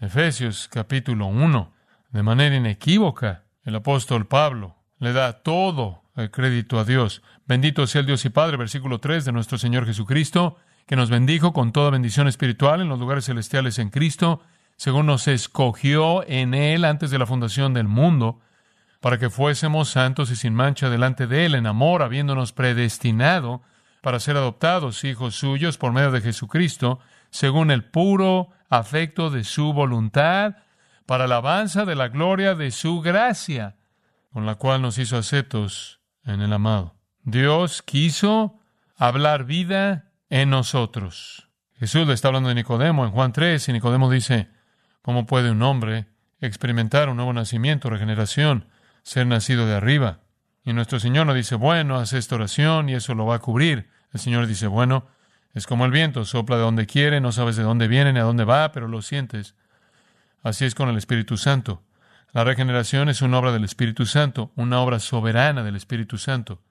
Efesios 0.00 0.68
capítulo 0.70 1.26
1, 1.26 1.72
de 2.10 2.22
manera 2.22 2.56
inequívoca, 2.56 3.44
el 3.64 3.74
apóstol 3.74 4.26
Pablo 4.26 4.76
le 4.98 5.14
da 5.14 5.42
todo 5.42 6.02
el 6.14 6.30
crédito 6.30 6.78
a 6.78 6.84
Dios. 6.84 7.22
Bendito 7.46 7.86
sea 7.86 8.00
el 8.00 8.06
Dios 8.06 8.24
y 8.26 8.28
Padre, 8.28 8.58
versículo 8.58 8.98
3 8.98 9.24
de 9.24 9.32
nuestro 9.32 9.56
Señor 9.56 9.86
Jesucristo, 9.86 10.58
que 10.86 10.96
nos 10.96 11.08
bendijo 11.08 11.54
con 11.54 11.72
toda 11.72 11.90
bendición 11.90 12.28
espiritual 12.28 12.82
en 12.82 12.88
los 12.88 12.98
lugares 12.98 13.24
celestiales 13.24 13.78
en 13.78 13.88
Cristo, 13.88 14.42
según 14.76 15.06
nos 15.06 15.26
escogió 15.26 16.22
en 16.28 16.52
Él 16.52 16.84
antes 16.84 17.10
de 17.10 17.18
la 17.18 17.26
fundación 17.26 17.72
del 17.72 17.88
mundo, 17.88 18.40
para 19.00 19.18
que 19.18 19.30
fuésemos 19.30 19.88
santos 19.88 20.30
y 20.30 20.36
sin 20.36 20.52
mancha 20.52 20.90
delante 20.90 21.26
de 21.26 21.46
Él 21.46 21.54
en 21.54 21.66
amor, 21.66 22.02
habiéndonos 22.02 22.52
predestinado 22.52 23.62
para 24.02 24.20
ser 24.20 24.36
adoptados 24.36 25.02
hijos 25.04 25.34
suyos 25.34 25.78
por 25.78 25.92
medio 25.92 26.10
de 26.10 26.20
Jesucristo, 26.20 27.00
según 27.30 27.70
el 27.70 27.84
puro 27.84 28.50
afecto 28.68 29.30
de 29.30 29.44
su 29.44 29.72
voluntad, 29.72 30.56
para 31.06 31.24
alabanza 31.24 31.86
de 31.86 31.94
la 31.94 32.08
gloria 32.08 32.54
de 32.54 32.70
su 32.70 33.00
gracia, 33.00 33.76
con 34.30 34.44
la 34.44 34.56
cual 34.56 34.82
nos 34.82 34.98
hizo 34.98 35.16
aceptos 35.16 36.00
en 36.24 36.42
el 36.42 36.52
amado. 36.52 36.96
Dios 37.22 37.82
quiso 37.82 38.60
hablar 38.94 39.44
vida 39.44 40.12
en 40.28 40.50
nosotros. 40.50 41.48
Jesús 41.78 42.06
le 42.06 42.12
está 42.12 42.28
hablando 42.28 42.50
de 42.50 42.56
Nicodemo 42.56 43.04
en 43.04 43.10
Juan 43.10 43.32
3 43.32 43.68
y 43.68 43.72
Nicodemo 43.72 44.10
dice, 44.10 44.48
¿cómo 45.00 45.26
puede 45.26 45.50
un 45.50 45.62
hombre 45.62 46.08
experimentar 46.40 47.08
un 47.08 47.16
nuevo 47.16 47.32
nacimiento, 47.32 47.88
regeneración, 47.88 48.68
ser 49.02 49.26
nacido 49.26 49.66
de 49.66 49.76
arriba? 49.76 50.20
Y 50.64 50.74
nuestro 50.74 51.00
Señor 51.00 51.26
nos 51.26 51.36
dice, 51.36 51.54
bueno, 51.54 51.96
haz 51.96 52.12
esta 52.12 52.34
oración 52.34 52.88
y 52.90 52.94
eso 52.94 53.14
lo 53.14 53.24
va 53.24 53.36
a 53.36 53.40
cubrir. 53.40 53.88
El 54.12 54.20
Señor 54.20 54.46
dice, 54.46 54.66
bueno, 54.66 55.06
es 55.54 55.66
como 55.66 55.84
el 55.84 55.90
viento, 55.90 56.24
sopla 56.24 56.56
de 56.56 56.62
donde 56.62 56.86
quiere, 56.86 57.20
no 57.20 57.32
sabes 57.32 57.56
de 57.56 57.62
dónde 57.62 57.88
viene 57.88 58.12
ni 58.12 58.20
a 58.20 58.24
dónde 58.24 58.44
va, 58.44 58.72
pero 58.72 58.88
lo 58.88 59.02
sientes. 59.02 59.54
Así 60.42 60.64
es 60.64 60.74
con 60.74 60.88
el 60.88 60.96
Espíritu 60.96 61.36
Santo. 61.36 61.82
La 62.32 62.44
regeneración 62.44 63.08
es 63.08 63.22
una 63.22 63.38
obra 63.38 63.52
del 63.52 63.64
Espíritu 63.64 64.06
Santo, 64.06 64.52
una 64.54 64.80
obra 64.80 65.00
soberana 65.00 65.62
del 65.62 65.76
Espíritu 65.76 66.18
Santo. 66.18 66.62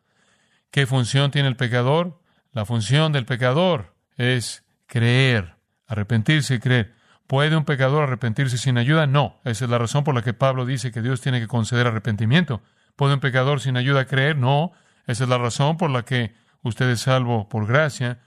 ¿Qué 0.72 0.86
función 0.86 1.32
tiene 1.32 1.50
el 1.50 1.56
pecador? 1.56 2.22
La 2.54 2.66
función 2.66 3.12
del 3.12 3.26
pecador 3.26 3.96
es 4.16 4.64
creer, 4.86 5.56
arrepentirse 5.88 6.56
y 6.56 6.60
creer. 6.60 6.94
¿Puede 7.26 7.58
un 7.58 7.66
pecador 7.66 8.04
arrepentirse 8.04 8.58
sin 8.58 8.78
ayuda? 8.78 9.08
No. 9.08 9.42
Esa 9.44 9.66
es 9.66 9.72
la 9.72 9.78
razón 9.78 10.04
por 10.04 10.16
la 10.16 10.22
que 10.22 10.34
Pablo 10.34 10.66
dice 10.66 10.92
que 10.92 11.02
Dios 11.02 11.20
tiene 11.22 11.40
que 11.40 11.48
conceder 11.48 11.88
arrepentimiento. 11.88 12.62
¿Puede 12.96 13.16
un 13.16 13.20
pecador 13.20 13.60
sin 13.60 13.76
ayuda 13.76 14.06
creer? 14.06 14.38
No. 14.38 14.72
Esa 15.08 15.24
es 15.24 15.30
la 15.30 15.38
razón 15.38 15.78
por 15.78 15.90
la 15.90 16.04
que 16.04 16.34
usted 16.62 16.90
es 16.90 17.02
salvo 17.02 17.50
por 17.50 17.68
gracia 17.68 18.20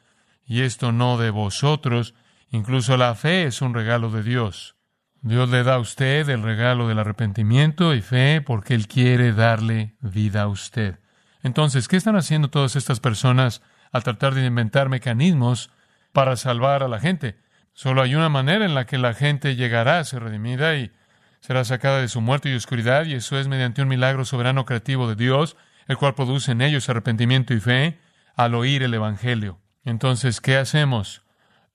y 0.50 0.62
esto 0.62 0.90
no 0.90 1.16
de 1.16 1.30
vosotros. 1.30 2.12
Incluso 2.50 2.96
la 2.96 3.14
fe 3.14 3.44
es 3.44 3.62
un 3.62 3.72
regalo 3.72 4.10
de 4.10 4.24
Dios. 4.24 4.74
Dios 5.22 5.48
le 5.48 5.62
da 5.62 5.74
a 5.74 5.78
usted 5.78 6.28
el 6.28 6.42
regalo 6.42 6.88
del 6.88 6.98
arrepentimiento 6.98 7.94
y 7.94 8.02
fe 8.02 8.42
porque 8.44 8.74
Él 8.74 8.88
quiere 8.88 9.32
darle 9.32 9.94
vida 10.00 10.42
a 10.42 10.48
usted. 10.48 10.98
Entonces, 11.44 11.86
¿qué 11.86 11.96
están 11.96 12.16
haciendo 12.16 12.50
todas 12.50 12.74
estas 12.74 12.98
personas 12.98 13.62
al 13.92 14.02
tratar 14.02 14.34
de 14.34 14.44
inventar 14.44 14.88
mecanismos 14.88 15.70
para 16.12 16.34
salvar 16.34 16.82
a 16.82 16.88
la 16.88 16.98
gente? 16.98 17.38
Solo 17.72 18.02
hay 18.02 18.16
una 18.16 18.28
manera 18.28 18.64
en 18.64 18.74
la 18.74 18.86
que 18.86 18.98
la 18.98 19.14
gente 19.14 19.54
llegará 19.54 20.00
a 20.00 20.04
ser 20.04 20.24
redimida 20.24 20.74
y 20.74 20.90
será 21.38 21.64
sacada 21.64 22.00
de 22.00 22.08
su 22.08 22.20
muerte 22.20 22.50
y 22.50 22.56
oscuridad, 22.56 23.06
y 23.06 23.14
eso 23.14 23.38
es 23.38 23.46
mediante 23.46 23.82
un 23.82 23.88
milagro 23.88 24.24
soberano 24.24 24.64
creativo 24.64 25.08
de 25.08 25.14
Dios, 25.14 25.56
el 25.86 25.96
cual 25.96 26.16
produce 26.16 26.50
en 26.50 26.60
ellos 26.60 26.88
arrepentimiento 26.88 27.54
y 27.54 27.60
fe 27.60 28.00
al 28.34 28.56
oír 28.56 28.82
el 28.82 28.94
Evangelio. 28.94 29.60
Entonces, 29.84 30.40
¿qué 30.40 30.56
hacemos? 30.56 31.22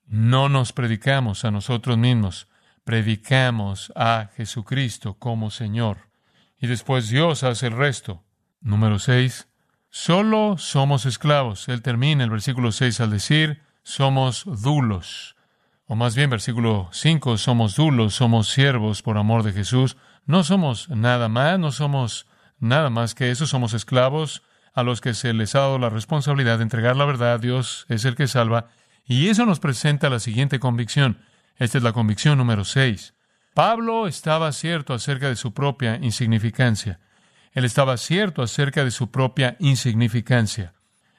No 0.05 0.49
nos 0.49 0.73
predicamos 0.73 1.45
a 1.45 1.51
nosotros 1.51 1.97
mismos, 1.97 2.47
predicamos 2.83 3.91
a 3.95 4.29
Jesucristo 4.35 5.15
como 5.15 5.49
Señor. 5.51 6.09
Y 6.57 6.67
después 6.67 7.09
Dios 7.09 7.43
hace 7.43 7.67
el 7.67 7.77
resto. 7.77 8.23
Número 8.61 8.99
seis, 8.99 9.47
Solo 9.97 10.57
somos 10.57 11.05
esclavos. 11.05 11.69
Él 11.69 11.81
termina 11.81 12.25
el 12.25 12.29
versículo 12.29 12.73
6 12.73 12.99
al 12.99 13.11
decir, 13.11 13.61
somos 13.81 14.43
dulos. 14.43 15.37
O 15.85 15.95
más 15.95 16.17
bien, 16.17 16.29
versículo 16.29 16.89
5, 16.91 17.37
somos 17.37 17.77
dulos, 17.77 18.13
somos 18.13 18.49
siervos 18.49 19.01
por 19.01 19.17
amor 19.17 19.43
de 19.43 19.53
Jesús. 19.53 19.95
No 20.25 20.43
somos 20.43 20.89
nada 20.89 21.29
más, 21.29 21.57
no 21.59 21.71
somos 21.71 22.27
nada 22.59 22.89
más 22.89 23.15
que 23.15 23.31
eso, 23.31 23.47
somos 23.47 23.73
esclavos 23.73 24.43
a 24.75 24.83
los 24.83 25.01
que 25.01 25.13
se 25.13 25.33
les 25.33 25.55
ha 25.55 25.61
dado 25.61 25.79
la 25.79 25.89
responsabilidad 25.89 26.57
de 26.57 26.63
entregar 26.63 26.97
la 26.97 27.05
verdad. 27.05 27.39
Dios 27.39 27.85
es 27.89 28.03
el 28.05 28.15
que 28.15 28.27
salva. 28.27 28.67
Y 29.05 29.29
eso 29.29 29.45
nos 29.45 29.59
presenta 29.59 30.09
la 30.09 30.19
siguiente 30.19 30.59
convicción. 30.59 31.19
Esta 31.57 31.77
es 31.77 31.83
la 31.83 31.93
convicción 31.93 32.37
número 32.37 32.65
6. 32.65 33.13
Pablo 33.53 34.05
estaba 34.05 34.51
cierto 34.51 34.93
acerca 34.93 35.29
de 35.29 35.37
su 35.37 35.53
propia 35.53 35.95
insignificancia. 36.01 36.99
Él 37.53 37.63
estaba 37.63 37.95
cierto 37.95 38.41
acerca 38.41 38.83
de 38.83 38.91
su 38.91 39.11
propia 39.11 39.55
insignificancia. 39.59 40.73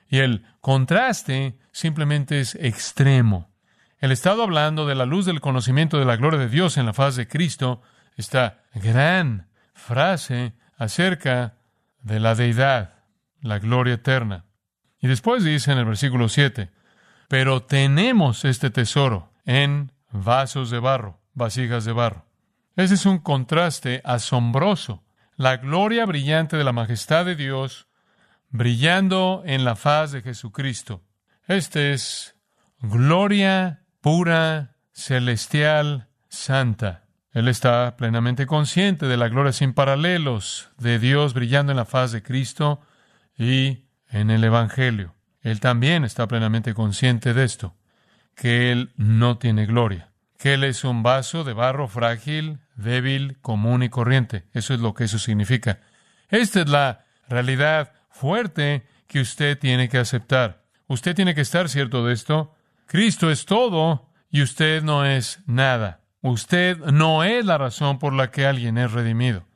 Y 0.09 0.19
el 0.19 0.45
contraste 0.61 1.59
simplemente 1.73 2.41
es 2.41 2.55
extremo. 2.57 3.51
El 3.99 4.13
estado 4.13 4.43
hablando 4.43 4.87
de 4.87 4.95
la 4.95 5.07
luz 5.07 5.25
del 5.25 5.41
conocimiento 5.41 5.99
de 5.99 6.05
la 6.05 6.17
gloria 6.17 6.39
de 6.39 6.51
Dios 6.51 6.77
en 6.77 6.85
la 6.85 6.93
faz 6.93 7.17
de 7.17 7.27
Cristo, 7.27 7.81
esta 8.17 8.65
gran 8.75 9.49
frase 9.73 10.53
acerca 10.77 11.55
de 12.03 12.21
la 12.21 12.35
deidad, 12.35 12.96
la 13.41 13.59
gloria 13.59 13.95
eterna. 13.95 14.45
Y 15.01 15.09
después 15.09 15.45
dice 15.45 15.73
en 15.73 15.79
el 15.79 15.85
versículo 15.85 16.29
7, 16.29 16.71
pero 17.29 17.63
tenemos 17.63 18.45
este 18.45 18.71
tesoro 18.71 19.33
en 19.45 19.93
vasos 20.11 20.71
de 20.71 20.79
barro, 20.79 21.21
vasijas 21.35 21.85
de 21.85 21.93
barro. 21.93 22.27
Ese 22.77 22.95
es 22.95 23.07
un 23.07 23.19
contraste 23.19 24.01
asombroso 24.05 25.03
la 25.37 25.59
gloria 25.59 26.07
brillante 26.07 26.57
de 26.57 26.65
la 26.65 26.73
majestad 26.73 27.25
de 27.27 27.37
Dios 27.37 27.89
brillando 28.49 29.43
en 29.45 29.65
la 29.65 29.77
faz 29.77 30.13
de 30.13 30.23
Jesucristo. 30.23 31.03
Este 31.47 31.93
es 31.93 32.37
gloria 32.81 33.85
pura, 34.01 34.77
celestial, 34.93 36.09
santa. 36.29 37.05
Él 37.33 37.49
está 37.49 37.97
plenamente 37.97 38.47
consciente 38.47 39.07
de 39.07 39.19
la 39.19 39.29
gloria 39.29 39.53
sin 39.53 39.75
paralelos 39.75 40.71
de 40.79 40.99
Dios 40.99 41.35
brillando 41.35 41.73
en 41.73 41.77
la 41.77 41.85
faz 41.85 42.13
de 42.13 42.23
Cristo 42.23 42.81
y 43.39 43.85
en 44.11 44.31
el 44.31 44.45
Evangelio. 44.45 45.15
Él 45.43 45.61
también 45.61 46.05
está 46.05 46.27
plenamente 46.27 46.75
consciente 46.75 47.35
de 47.35 47.45
esto, 47.45 47.77
que 48.35 48.73
Él 48.73 48.93
no 48.97 49.39
tiene 49.39 49.67
gloria, 49.67 50.11
que 50.39 50.55
Él 50.55 50.65
es 50.65 50.85
un 50.85 51.03
vaso 51.03 51.45
de 51.45 51.53
barro 51.53 51.89
frágil, 51.89 52.59
débil, 52.75 53.39
común 53.41 53.83
y 53.83 53.89
corriente. 53.89 54.45
Eso 54.53 54.75
es 54.75 54.81
lo 54.81 54.95
que 54.95 55.05
eso 55.05 55.19
significa. 55.19 55.81
Esta 56.29 56.61
es 56.61 56.69
la 56.69 57.05
realidad 57.29 57.93
fuerte 58.11 58.87
que 59.07 59.21
usted 59.21 59.59
tiene 59.59 59.89
que 59.89 59.99
aceptar. 59.99 60.65
Usted 60.89 61.15
tiene 61.15 61.35
que 61.35 61.41
estar 61.43 61.69
cierto 61.69 62.05
de 62.05 62.13
esto. 62.13 62.55
Cristo 62.87 63.31
es 63.31 63.45
todo 63.45 64.09
y 64.31 64.43
usted 64.43 64.83
no 64.83 65.05
es 65.05 65.41
nada. 65.47 66.01
Usted 66.23 66.79
no 66.79 67.23
es 67.23 67.45
la 67.45 67.59
razón 67.59 67.99
por 67.99 68.13
la 68.13 68.31
que 68.31 68.47
alguien 68.47 68.79
es 68.79 68.91
redimido. 68.93 69.47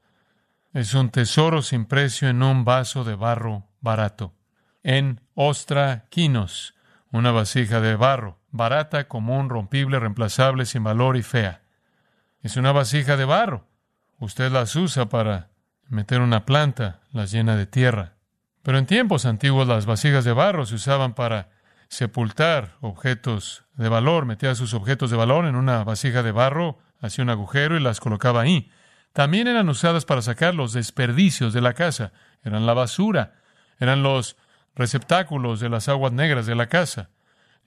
Es 0.72 0.94
un 0.94 1.10
tesoro 1.10 1.62
sin 1.62 1.84
precio 1.86 2.28
en 2.28 2.44
un 2.44 2.64
vaso 2.64 3.02
de 3.02 3.16
barro 3.16 3.69
barato. 3.80 4.34
En 4.82 5.20
ostra 5.34 6.06
quinos, 6.10 6.74
una 7.12 7.32
vasija 7.32 7.80
de 7.80 7.96
barro, 7.96 8.38
barata, 8.50 9.08
común, 9.08 9.48
rompible, 9.48 9.98
reemplazable, 9.98 10.66
sin 10.66 10.84
valor 10.84 11.16
y 11.16 11.22
fea. 11.22 11.62
Es 12.42 12.56
una 12.56 12.72
vasija 12.72 13.16
de 13.16 13.24
barro. 13.24 13.66
Usted 14.18 14.50
las 14.50 14.76
usa 14.76 15.08
para 15.08 15.50
meter 15.88 16.20
una 16.20 16.46
planta, 16.46 17.00
las 17.12 17.30
llena 17.30 17.56
de 17.56 17.66
tierra. 17.66 18.14
Pero 18.62 18.78
en 18.78 18.86
tiempos 18.86 19.26
antiguos 19.26 19.66
las 19.66 19.86
vasijas 19.86 20.24
de 20.24 20.32
barro 20.32 20.66
se 20.66 20.74
usaban 20.74 21.14
para 21.14 21.50
sepultar 21.88 22.76
objetos 22.80 23.64
de 23.74 23.88
valor. 23.88 24.26
Metía 24.26 24.54
sus 24.54 24.74
objetos 24.74 25.10
de 25.10 25.16
valor 25.16 25.46
en 25.46 25.56
una 25.56 25.84
vasija 25.84 26.22
de 26.22 26.32
barro, 26.32 26.78
hacía 27.00 27.24
un 27.24 27.30
agujero 27.30 27.76
y 27.76 27.80
las 27.80 28.00
colocaba 28.00 28.42
ahí. 28.42 28.70
También 29.12 29.48
eran 29.48 29.68
usadas 29.68 30.04
para 30.04 30.22
sacar 30.22 30.54
los 30.54 30.72
desperdicios 30.72 31.52
de 31.52 31.60
la 31.60 31.74
casa. 31.74 32.12
Eran 32.44 32.66
la 32.66 32.74
basura. 32.74 33.39
Eran 33.80 34.04
los 34.04 34.36
receptáculos 34.76 35.58
de 35.58 35.68
las 35.68 35.88
aguas 35.88 36.12
negras 36.12 36.46
de 36.46 36.54
la 36.54 36.68
casa. 36.68 37.10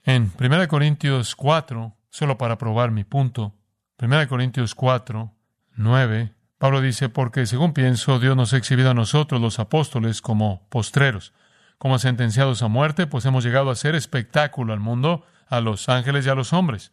En 0.04 0.32
1 0.40 0.68
Corintios 0.68 1.36
4, 1.36 1.94
solo 2.08 2.38
para 2.38 2.56
probar 2.56 2.90
mi 2.90 3.04
punto, 3.04 3.54
1 4.00 4.28
Corintios 4.28 4.74
4, 4.74 5.32
9, 5.76 6.34
Pablo 6.58 6.80
dice, 6.80 7.08
porque 7.08 7.46
según 7.46 7.74
pienso, 7.74 8.18
Dios 8.18 8.36
nos 8.36 8.54
ha 8.54 8.56
exhibido 8.56 8.90
a 8.90 8.94
nosotros, 8.94 9.40
los 9.40 9.58
apóstoles, 9.58 10.22
como 10.22 10.66
postreros, 10.70 11.34
como 11.78 11.98
sentenciados 11.98 12.62
a 12.62 12.68
muerte, 12.68 13.06
pues 13.06 13.26
hemos 13.26 13.44
llegado 13.44 13.70
a 13.70 13.74
ser 13.74 13.94
espectáculo 13.94 14.72
al 14.72 14.80
mundo, 14.80 15.26
a 15.48 15.60
los 15.60 15.88
ángeles 15.88 16.24
y 16.24 16.30
a 16.30 16.34
los 16.34 16.52
hombres. 16.52 16.92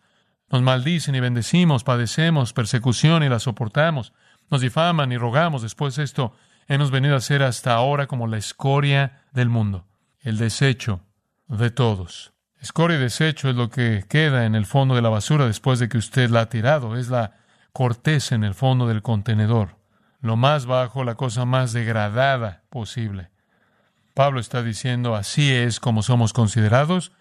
Nos 0.50 0.62
maldicen 0.62 1.16
y 1.16 1.20
bendecimos, 1.20 1.84
padecemos 1.84 2.54
persecución 2.54 3.24
y 3.24 3.30
la 3.30 3.40
soportamos, 3.40 4.14
nos 4.50 4.62
difaman 4.62 5.12
y 5.12 5.18
rogamos, 5.18 5.62
después 5.62 5.96
de 5.96 6.04
esto 6.04 6.34
hemos 6.68 6.92
venido 6.92 7.16
a 7.16 7.22
ser 7.22 7.44
hasta 7.44 7.74
ahora 7.74 8.08
como 8.08 8.28
la 8.28 8.38
escoria 8.38 9.24
del 9.32 9.50
mundo, 9.50 9.88
el 10.20 10.38
desecho 10.38 11.02
de 11.48 11.70
todos. 11.72 12.34
Escoria 12.60 12.98
y 12.98 13.02
desecho 13.02 13.50
es 13.50 13.56
lo 13.56 13.70
que 13.70 14.06
queda 14.08 14.46
en 14.46 14.56
el 14.56 14.66
fondo 14.66 14.96
de 14.96 15.02
la 15.02 15.10
basura 15.10 15.48
después 15.48 15.80
de 15.80 15.90
que 15.90 15.98
usted 15.98 16.30
la 16.30 16.42
ha 16.42 16.50
tirado. 16.50 16.96
Es 16.96 17.10
la 17.10 17.38
corteza 17.74 18.36
en 18.36 18.44
el 18.44 18.54
fondo 18.54 18.88
del 18.88 19.02
contenedor. 19.02 19.78
Lo 20.22 20.36
más 20.36 20.68
bajo, 20.68 21.04
la 21.04 21.16
cosa 21.16 21.46
más 21.46 21.74
degradada 21.74 22.64
posible. 22.70 23.32
Pablo 24.14 24.40
está 24.40 24.62
diciendo, 24.62 25.16
así 25.16 25.52
es 25.52 25.80
como 25.80 26.04
somos 26.04 26.34
considerados, 26.34 27.12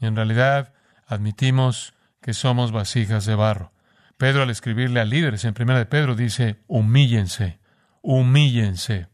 y 0.00 0.06
en 0.06 0.16
realidad 0.16 0.72
admitimos 1.06 1.94
que 2.20 2.34
somos 2.34 2.72
vasijas 2.72 3.26
de 3.26 3.34
barro. 3.34 3.72
Pedro 4.16 4.42
al 4.42 4.50
escribirle 4.50 5.00
a 5.00 5.04
líderes 5.04 5.44
en 5.44 5.54
primera 5.54 5.78
de 5.78 5.86
Pedro 5.86 6.16
dice, 6.16 6.58
humíllense, 6.66 7.57
humíllense. 8.02 9.08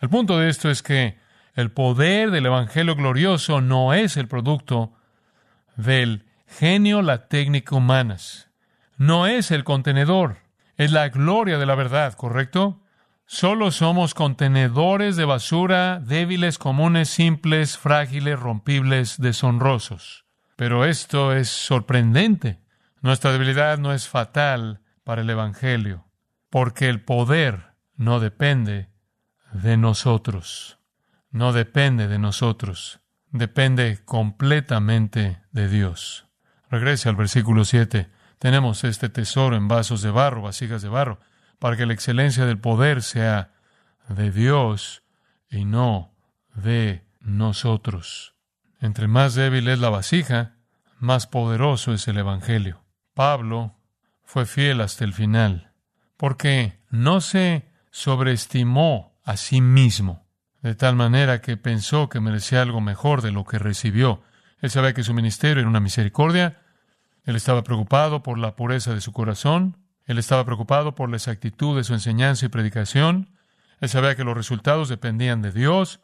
El 0.00 0.08
punto 0.08 0.38
de 0.38 0.48
esto 0.48 0.70
es 0.70 0.82
que 0.82 1.18
el 1.54 1.72
poder 1.72 2.30
del 2.30 2.46
Evangelio 2.46 2.94
glorioso 2.94 3.60
no 3.60 3.92
es 3.94 4.16
el 4.16 4.28
producto 4.28 4.92
del 5.76 6.24
genio, 6.46 7.02
la 7.02 7.28
técnica 7.28 7.74
humanas. 7.76 8.48
No 8.96 9.26
es 9.26 9.50
el 9.50 9.64
contenedor, 9.64 10.38
es 10.76 10.92
la 10.92 11.08
gloria 11.08 11.58
de 11.58 11.66
la 11.66 11.74
verdad, 11.74 12.14
¿correcto? 12.14 12.80
Solo 13.26 13.70
somos 13.70 14.14
contenedores 14.14 15.16
de 15.16 15.24
basura, 15.24 16.00
débiles, 16.00 16.58
comunes, 16.58 17.10
simples, 17.10 17.76
frágiles, 17.76 18.38
rompibles, 18.38 19.20
deshonrosos. 19.20 20.24
Pero 20.56 20.84
esto 20.84 21.32
es 21.32 21.48
sorprendente. 21.48 22.58
Nuestra 23.02 23.30
debilidad 23.32 23.78
no 23.78 23.92
es 23.92 24.08
fatal 24.08 24.80
para 25.04 25.22
el 25.22 25.30
Evangelio, 25.30 26.06
porque 26.50 26.88
el 26.88 27.02
poder 27.02 27.67
no 27.98 28.18
depende 28.18 28.88
de 29.52 29.76
nosotros. 29.76 30.78
No 31.30 31.52
depende 31.52 32.08
de 32.08 32.18
nosotros 32.18 33.02
depende 33.30 33.98
completamente 34.04 35.40
de 35.52 35.68
Dios. 35.68 36.26
Regrese 36.70 37.08
al 37.08 37.16
versículo 37.16 37.64
7. 37.64 38.10
Tenemos 38.38 38.84
este 38.84 39.08
tesoro 39.08 39.56
en 39.56 39.68
vasos 39.68 40.02
de 40.02 40.10
barro, 40.10 40.42
vasijas 40.42 40.82
de 40.82 40.88
barro, 40.88 41.18
para 41.58 41.76
que 41.76 41.86
la 41.86 41.92
excelencia 41.92 42.46
del 42.46 42.58
poder 42.58 43.02
sea 43.02 43.52
de 44.08 44.30
Dios 44.30 45.02
y 45.50 45.64
no 45.64 46.14
de 46.54 47.04
nosotros. 47.20 48.34
Entre 48.80 49.08
más 49.08 49.34
débil 49.34 49.68
es 49.68 49.78
la 49.80 49.90
vasija, 49.90 50.56
más 50.98 51.26
poderoso 51.26 51.92
es 51.92 52.06
el 52.08 52.18
Evangelio. 52.18 52.84
Pablo 53.14 53.76
fue 54.24 54.46
fiel 54.46 54.80
hasta 54.80 55.04
el 55.04 55.12
final, 55.12 55.72
porque 56.16 56.80
no 56.90 57.20
se 57.20 57.67
sobreestimó 57.98 59.18
a 59.24 59.36
sí 59.36 59.60
mismo 59.60 60.24
de 60.62 60.76
tal 60.76 60.94
manera 60.94 61.40
que 61.40 61.56
pensó 61.56 62.08
que 62.08 62.20
merecía 62.20 62.62
algo 62.62 62.80
mejor 62.80 63.22
de 63.22 63.32
lo 63.32 63.44
que 63.44 63.58
recibió. 63.58 64.22
Él 64.60 64.70
sabía 64.70 64.94
que 64.94 65.02
su 65.02 65.14
ministerio 65.14 65.60
era 65.62 65.68
una 65.68 65.80
misericordia, 65.80 66.62
él 67.24 67.34
estaba 67.34 67.64
preocupado 67.64 68.22
por 68.22 68.38
la 68.38 68.54
pureza 68.54 68.94
de 68.94 69.00
su 69.00 69.12
corazón, 69.12 69.78
él 70.04 70.18
estaba 70.18 70.44
preocupado 70.44 70.94
por 70.94 71.10
la 71.10 71.16
exactitud 71.16 71.76
de 71.76 71.82
su 71.82 71.92
enseñanza 71.92 72.46
y 72.46 72.50
predicación, 72.50 73.36
él 73.80 73.88
sabía 73.88 74.14
que 74.14 74.24
los 74.24 74.36
resultados 74.36 74.88
dependían 74.88 75.42
de 75.42 75.50
Dios, 75.50 75.98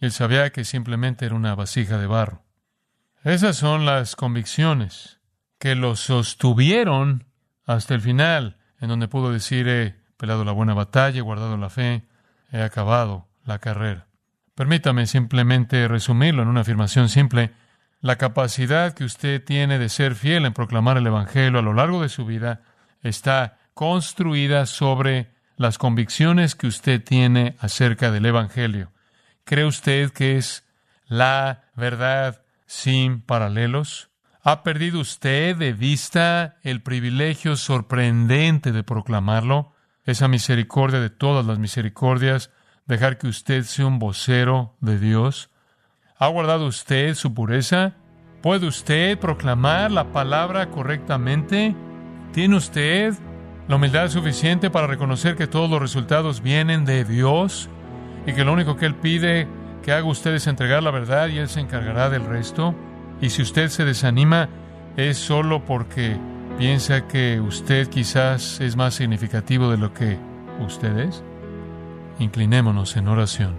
y 0.00 0.04
él 0.06 0.12
sabía 0.12 0.50
que 0.50 0.64
simplemente 0.64 1.26
era 1.26 1.34
una 1.34 1.56
vasija 1.56 1.98
de 1.98 2.06
barro. 2.06 2.44
Esas 3.24 3.56
son 3.56 3.86
las 3.86 4.14
convicciones 4.14 5.18
que 5.58 5.74
lo 5.74 5.96
sostuvieron 5.96 7.26
hasta 7.66 7.94
el 7.94 8.00
final, 8.00 8.56
en 8.80 8.88
donde 8.88 9.08
pudo 9.08 9.32
decir, 9.32 9.66
he 9.66 9.99
pelado 10.20 10.44
la 10.44 10.52
buena 10.52 10.74
batalla, 10.74 11.18
he 11.18 11.22
guardado 11.22 11.56
la 11.56 11.70
fe, 11.70 12.04
he 12.52 12.60
acabado 12.60 13.26
la 13.46 13.58
carrera. 13.58 14.06
Permítame 14.54 15.06
simplemente 15.06 15.88
resumirlo 15.88 16.42
en 16.42 16.48
una 16.48 16.60
afirmación 16.60 17.08
simple. 17.08 17.52
La 18.02 18.16
capacidad 18.16 18.92
que 18.92 19.04
usted 19.04 19.42
tiene 19.42 19.78
de 19.78 19.88
ser 19.88 20.14
fiel 20.14 20.44
en 20.44 20.52
proclamar 20.52 20.98
el 20.98 21.06
Evangelio 21.06 21.58
a 21.58 21.62
lo 21.62 21.72
largo 21.72 22.02
de 22.02 22.10
su 22.10 22.26
vida 22.26 22.60
está 23.02 23.56
construida 23.72 24.66
sobre 24.66 25.30
las 25.56 25.78
convicciones 25.78 26.54
que 26.54 26.66
usted 26.66 27.02
tiene 27.02 27.56
acerca 27.58 28.10
del 28.10 28.26
Evangelio. 28.26 28.92
¿Cree 29.44 29.64
usted 29.64 30.10
que 30.10 30.36
es 30.36 30.68
la 31.06 31.62
verdad 31.74 32.42
sin 32.66 33.22
paralelos? 33.22 34.10
¿Ha 34.42 34.62
perdido 34.64 35.00
usted 35.00 35.56
de 35.56 35.72
vista 35.72 36.58
el 36.62 36.82
privilegio 36.82 37.56
sorprendente 37.56 38.70
de 38.70 38.84
proclamarlo? 38.84 39.72
Esa 40.04 40.28
misericordia 40.28 41.00
de 41.00 41.10
todas 41.10 41.44
las 41.44 41.58
misericordias, 41.58 42.50
dejar 42.86 43.18
que 43.18 43.28
usted 43.28 43.62
sea 43.64 43.86
un 43.86 43.98
vocero 43.98 44.76
de 44.80 44.98
Dios. 44.98 45.50
¿Ha 46.18 46.28
guardado 46.28 46.66
usted 46.66 47.14
su 47.14 47.32
pureza? 47.34 47.94
¿Puede 48.42 48.66
usted 48.66 49.18
proclamar 49.18 49.90
la 49.90 50.12
palabra 50.12 50.70
correctamente? 50.70 51.74
¿Tiene 52.32 52.56
usted 52.56 53.14
la 53.68 53.76
humildad 53.76 54.08
suficiente 54.08 54.70
para 54.70 54.86
reconocer 54.86 55.36
que 55.36 55.46
todos 55.46 55.70
los 55.70 55.80
resultados 55.80 56.42
vienen 56.42 56.84
de 56.84 57.04
Dios 57.04 57.68
y 58.26 58.32
que 58.32 58.44
lo 58.44 58.52
único 58.52 58.76
que 58.76 58.86
Él 58.86 58.94
pide 58.94 59.46
que 59.82 59.92
haga 59.92 60.06
usted 60.06 60.34
es 60.34 60.46
entregar 60.46 60.82
la 60.82 60.90
verdad 60.90 61.28
y 61.28 61.38
Él 61.38 61.48
se 61.48 61.60
encargará 61.60 62.10
del 62.10 62.24
resto? 62.24 62.74
Y 63.20 63.30
si 63.30 63.42
usted 63.42 63.68
se 63.68 63.84
desanima 63.84 64.48
es 64.96 65.18
solo 65.18 65.64
porque 65.64 66.16
piensa 66.60 67.08
que 67.08 67.40
usted 67.40 67.88
quizás 67.88 68.60
es 68.60 68.76
más 68.76 68.92
significativo 68.92 69.70
de 69.70 69.78
lo 69.78 69.94
que 69.94 70.18
usted 70.60 70.94
es. 70.98 71.24
Inclinémonos 72.18 72.98
en 72.98 73.08
oración. 73.08 73.56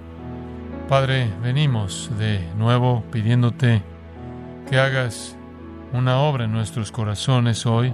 Padre, 0.88 1.28
venimos 1.42 2.12
de 2.20 2.48
nuevo 2.56 3.04
pidiéndote 3.12 3.82
que 4.70 4.78
hagas 4.78 5.36
una 5.94 6.20
obra 6.20 6.46
en 6.46 6.52
nuestros 6.52 6.92
corazones 6.92 7.66
hoy, 7.66 7.92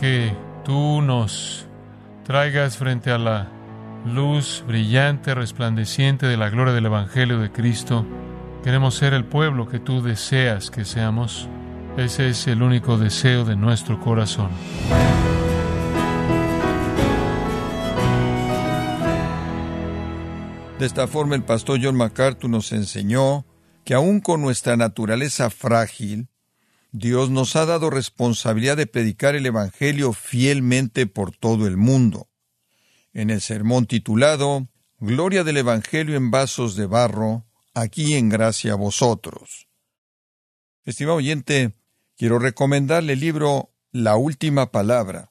que 0.00 0.32
tú 0.64 1.02
nos 1.02 1.66
traigas 2.22 2.76
frente 2.76 3.10
a 3.10 3.18
la 3.18 3.48
luz 4.06 4.62
brillante, 4.68 5.34
resplandeciente 5.34 6.26
de 6.26 6.36
la 6.36 6.48
gloria 6.48 6.72
del 6.72 6.86
Evangelio 6.86 7.40
de 7.40 7.50
Cristo. 7.50 8.06
Queremos 8.62 8.94
ser 8.94 9.14
el 9.14 9.24
pueblo 9.24 9.66
que 9.66 9.80
tú 9.80 10.00
deseas 10.00 10.70
que 10.70 10.84
seamos. 10.84 11.48
Ese 11.96 12.30
es 12.30 12.48
el 12.48 12.60
único 12.60 12.98
deseo 12.98 13.44
de 13.44 13.54
nuestro 13.54 14.00
corazón. 14.00 14.50
De 20.80 20.86
esta 20.86 21.06
forma 21.06 21.36
el 21.36 21.44
pastor 21.44 21.78
John 21.80 21.94
MacArthur 21.94 22.50
nos 22.50 22.72
enseñó 22.72 23.46
que 23.84 23.94
aun 23.94 24.20
con 24.20 24.42
nuestra 24.42 24.76
naturaleza 24.76 25.50
frágil, 25.50 26.28
Dios 26.90 27.30
nos 27.30 27.54
ha 27.54 27.64
dado 27.64 27.90
responsabilidad 27.90 28.76
de 28.76 28.88
predicar 28.88 29.36
el 29.36 29.46
Evangelio 29.46 30.12
fielmente 30.12 31.06
por 31.06 31.30
todo 31.30 31.68
el 31.68 31.76
mundo. 31.76 32.28
En 33.12 33.30
el 33.30 33.40
sermón 33.40 33.86
titulado 33.86 34.66
Gloria 34.98 35.44
del 35.44 35.58
Evangelio 35.58 36.16
en 36.16 36.32
vasos 36.32 36.74
de 36.74 36.86
barro, 36.86 37.46
aquí 37.72 38.14
en 38.14 38.30
gracia 38.30 38.72
a 38.72 38.76
vosotros. 38.76 39.68
Estimado 40.84 41.18
oyente, 41.18 41.72
quiero 42.16 42.38
recomendarle 42.38 43.14
el 43.14 43.20
libro 43.20 43.70
La 43.92 44.16
Última 44.16 44.70
Palabra, 44.70 45.30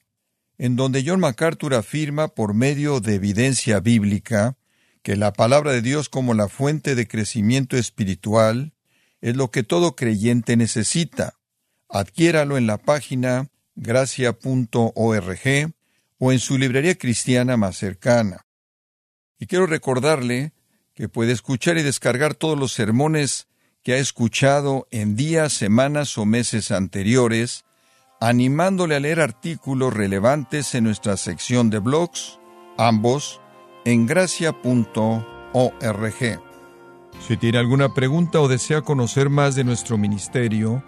en 0.57 0.75
donde 0.75 1.03
John 1.05 1.19
MacArthur 1.19 1.73
afirma 1.73 2.29
por 2.29 2.53
medio 2.53 2.99
de 2.99 3.15
evidencia 3.15 3.79
bíblica 3.79 4.57
que 5.01 5.15
la 5.15 5.33
palabra 5.33 5.71
de 5.71 5.81
Dios 5.81 6.09
como 6.09 6.33
la 6.33 6.47
fuente 6.47 6.95
de 6.95 7.07
crecimiento 7.07 7.77
espiritual 7.77 8.73
es 9.21 9.35
lo 9.35 9.51
que 9.51 9.63
todo 9.63 9.95
creyente 9.95 10.55
necesita. 10.57 11.39
Adquiéralo 11.89 12.57
en 12.57 12.67
la 12.67 12.77
página 12.77 13.49
gracia.org 13.75 14.93
o 16.17 16.31
en 16.31 16.39
su 16.39 16.57
librería 16.57 16.95
cristiana 16.95 17.57
más 17.57 17.77
cercana. 17.77 18.45
Y 19.39 19.47
quiero 19.47 19.65
recordarle 19.65 20.53
que 20.93 21.09
puede 21.09 21.31
escuchar 21.33 21.77
y 21.77 21.83
descargar 21.83 22.35
todos 22.35 22.57
los 22.57 22.71
sermones 22.71 23.47
que 23.83 23.93
ha 23.93 23.97
escuchado 23.97 24.87
en 24.91 25.15
días, 25.15 25.53
semanas 25.53 26.17
o 26.17 26.25
meses 26.25 26.71
anteriores, 26.71 27.65
animándole 28.21 28.95
a 28.95 28.99
leer 29.01 29.19
artículos 29.19 29.93
relevantes 29.93 30.73
en 30.75 30.85
nuestra 30.85 31.17
sección 31.17 31.69
de 31.69 31.79
blogs, 31.79 32.39
ambos 32.77 33.41
en 33.83 34.05
gracia.org. 34.05 35.23
Si 37.27 37.37
tiene 37.37 37.57
alguna 37.57 37.93
pregunta 37.93 38.39
o 38.39 38.47
desea 38.47 38.81
conocer 38.81 39.29
más 39.29 39.55
de 39.55 39.65
nuestro 39.65 39.97
ministerio, 39.97 40.83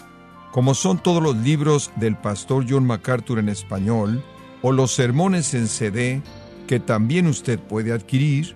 como 0.51 0.73
son 0.73 1.03
todos 1.03 1.21
los 1.21 1.35
libros 1.35 1.91
del 1.97 2.15
pastor 2.15 2.65
John 2.67 2.85
MacArthur 2.85 3.39
en 3.39 3.49
español, 3.49 4.23
o 4.61 4.71
los 4.71 4.93
sermones 4.93 5.53
en 5.53 5.67
CD 5.67 6.23
que 6.67 6.79
también 6.79 7.27
usted 7.27 7.59
puede 7.59 7.91
adquirir, 7.91 8.55